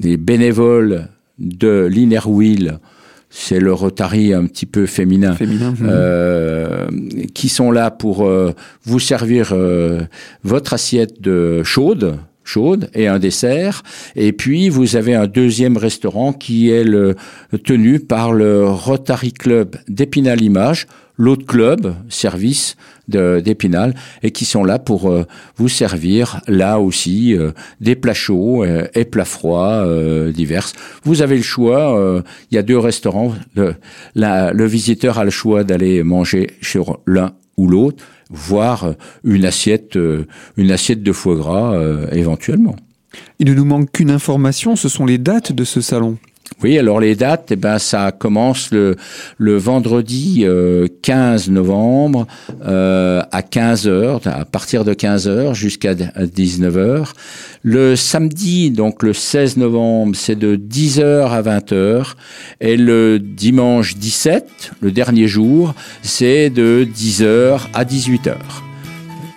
les 0.00 0.16
bénévoles 0.16 1.08
de 1.38 1.86
l'Innerwheel, 1.90 2.78
c'est 3.38 3.60
le 3.60 3.72
Rotary 3.72 4.34
un 4.34 4.46
petit 4.46 4.66
peu 4.66 4.86
féminin, 4.86 5.32
féminin 5.34 5.72
euh, 5.82 6.88
qui 7.34 7.48
sont 7.48 7.70
là 7.70 7.92
pour 7.92 8.26
euh, 8.26 8.52
vous 8.82 8.98
servir 8.98 9.50
euh, 9.52 10.00
votre 10.42 10.74
assiette 10.74 11.22
de 11.22 11.62
chaude 11.62 12.18
chaude 12.42 12.90
et 12.94 13.06
un 13.06 13.18
dessert. 13.18 13.82
Et 14.16 14.32
puis, 14.32 14.70
vous 14.70 14.96
avez 14.96 15.14
un 15.14 15.26
deuxième 15.26 15.76
restaurant 15.76 16.32
qui 16.32 16.70
est 16.70 16.82
le, 16.82 17.14
tenu 17.62 18.00
par 18.00 18.32
le 18.32 18.66
Rotary 18.66 19.32
Club 19.34 19.76
d'Épinal-Image, 19.86 20.86
l'autre 21.18 21.44
club, 21.44 21.94
service 22.08 22.76
d'Épinal, 23.08 23.94
et 24.22 24.30
qui 24.30 24.44
sont 24.44 24.64
là 24.64 24.78
pour 24.78 25.10
euh, 25.10 25.24
vous 25.56 25.68
servir, 25.68 26.40
là 26.46 26.78
aussi, 26.78 27.34
euh, 27.34 27.50
des 27.80 27.96
plats 27.96 28.14
chauds 28.14 28.64
euh, 28.64 28.86
et 28.94 29.04
plats 29.04 29.24
froids 29.24 29.86
divers. 30.32 30.72
Vous 31.04 31.22
avez 31.22 31.36
le 31.36 31.42
choix, 31.42 32.22
il 32.50 32.54
y 32.54 32.58
a 32.58 32.62
deux 32.62 32.78
restaurants, 32.78 33.34
le, 33.54 33.74
le 34.14 34.66
visiteur 34.66 35.18
a 35.18 35.24
le 35.24 35.30
choix 35.30 35.64
d'aller 35.64 36.02
manger 36.02 36.48
sur 36.62 37.00
l'un 37.06 37.32
ou 37.56 37.66
l'autre, 37.66 38.04
voire 38.30 38.94
une 39.24 39.44
assiette, 39.44 39.98
une 40.56 40.70
assiette 40.70 41.02
de 41.02 41.12
foie 41.12 41.36
gras 41.36 41.74
éventuellement. 42.12 42.76
Il 43.38 43.48
ne 43.48 43.54
nous 43.54 43.64
manque 43.64 43.90
qu'une 43.92 44.10
information, 44.10 44.76
ce 44.76 44.88
sont 44.88 45.06
les 45.06 45.18
dates 45.18 45.52
de 45.52 45.64
ce 45.64 45.80
salon. 45.80 46.18
Oui, 46.62 46.76
alors 46.76 46.98
les 46.98 47.14
dates, 47.14 47.52
eh 47.52 47.56
ben, 47.56 47.78
ça 47.78 48.10
commence 48.10 48.72
le, 48.72 48.96
le 49.36 49.56
vendredi 49.56 50.40
euh, 50.42 50.88
15 51.02 51.50
novembre 51.50 52.26
euh, 52.66 53.22
à 53.30 53.42
15 53.42 53.86
heures, 53.86 54.20
à 54.24 54.44
partir 54.44 54.84
de 54.84 54.92
15 54.92 55.28
heures 55.28 55.54
jusqu'à 55.54 55.94
19 55.94 56.76
heures. 56.76 57.12
Le 57.62 57.94
samedi, 57.94 58.70
donc 58.70 59.02
le 59.02 59.12
16 59.12 59.56
novembre, 59.56 60.16
c'est 60.16 60.36
de 60.36 60.56
10 60.56 61.00
heures 61.00 61.32
à 61.32 61.42
20 61.42 61.72
heures. 61.72 62.16
Et 62.60 62.76
le 62.76 63.20
dimanche 63.20 63.96
17, 63.96 64.72
le 64.80 64.90
dernier 64.90 65.28
jour, 65.28 65.74
c'est 66.02 66.50
de 66.50 66.86
10 66.92 67.22
heures 67.22 67.68
à 67.72 67.84
18 67.84 68.26
heures. 68.26 68.67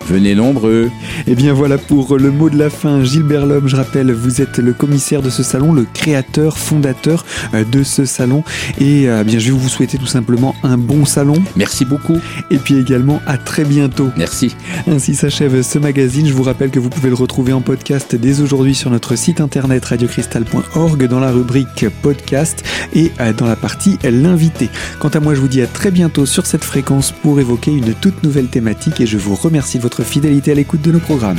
Venez 0.06 0.34
nombreux. 0.34 0.90
Et 1.26 1.32
eh 1.32 1.34
bien 1.34 1.52
voilà 1.52 1.78
pour 1.78 2.18
le 2.18 2.30
mot 2.30 2.50
de 2.50 2.58
la 2.58 2.70
fin. 2.70 3.04
Gilbert 3.04 3.46
Lhomme, 3.46 3.68
je 3.68 3.76
rappelle, 3.76 4.12
vous 4.12 4.40
êtes 4.40 4.58
le 4.58 4.72
commissaire 4.72 5.22
de 5.22 5.30
ce 5.30 5.42
salon, 5.42 5.72
le 5.72 5.86
créateur, 5.94 6.58
fondateur 6.58 7.24
euh, 7.54 7.64
de 7.64 7.82
ce 7.82 8.04
salon. 8.04 8.42
Et 8.80 9.08
euh, 9.08 9.24
bien, 9.24 9.38
je 9.38 9.46
vais 9.52 9.58
vous 9.58 9.68
souhaiter 9.68 9.98
tout 9.98 10.06
simplement 10.06 10.54
un 10.64 10.76
bon 10.76 11.04
salon. 11.04 11.34
Merci 11.56 11.84
beaucoup. 11.84 12.18
Et 12.50 12.56
puis 12.56 12.76
également 12.76 13.20
à 13.26 13.38
très 13.38 13.64
bientôt. 13.64 14.10
Merci. 14.16 14.56
Ainsi 14.86 15.14
s'achève 15.14 15.62
ce 15.62 15.78
magazine. 15.78 16.26
Je 16.26 16.32
vous 16.32 16.42
rappelle 16.42 16.70
que 16.70 16.80
vous 16.80 16.90
pouvez 16.90 17.08
le 17.08 17.14
retrouver 17.14 17.52
en 17.52 17.60
podcast 17.60 18.16
dès 18.16 18.40
aujourd'hui 18.40 18.74
sur 18.74 18.90
notre 18.90 19.16
site 19.16 19.40
internet 19.40 19.84
radiocristal.org 19.84 21.06
dans 21.06 21.20
la 21.20 21.30
rubrique 21.30 21.86
podcast 22.02 22.64
et 22.94 23.12
euh, 23.20 23.32
dans 23.32 23.46
la 23.46 23.56
partie 23.56 23.98
l'invité. 24.02 24.68
Quant 24.98 25.08
à 25.08 25.20
moi, 25.20 25.34
je 25.34 25.40
vous 25.40 25.48
dis 25.48 25.62
à 25.62 25.66
très 25.66 25.90
bientôt 25.90 26.26
sur 26.26 26.46
cette 26.46 26.64
fréquence 26.64 27.12
pour 27.12 27.40
évoquer 27.40 27.72
une 27.72 27.94
toute 27.94 28.22
nouvelle 28.22 28.48
thématique 28.48 29.00
et 29.00 29.06
je 29.06 29.16
vous 29.16 29.34
remercie 29.34 29.78
de 29.78 29.91
votre 29.96 30.08
fidélité 30.08 30.52
à 30.52 30.54
l'écoute 30.54 30.80
de 30.80 30.90
nos 30.90 31.00
programmes. 31.00 31.36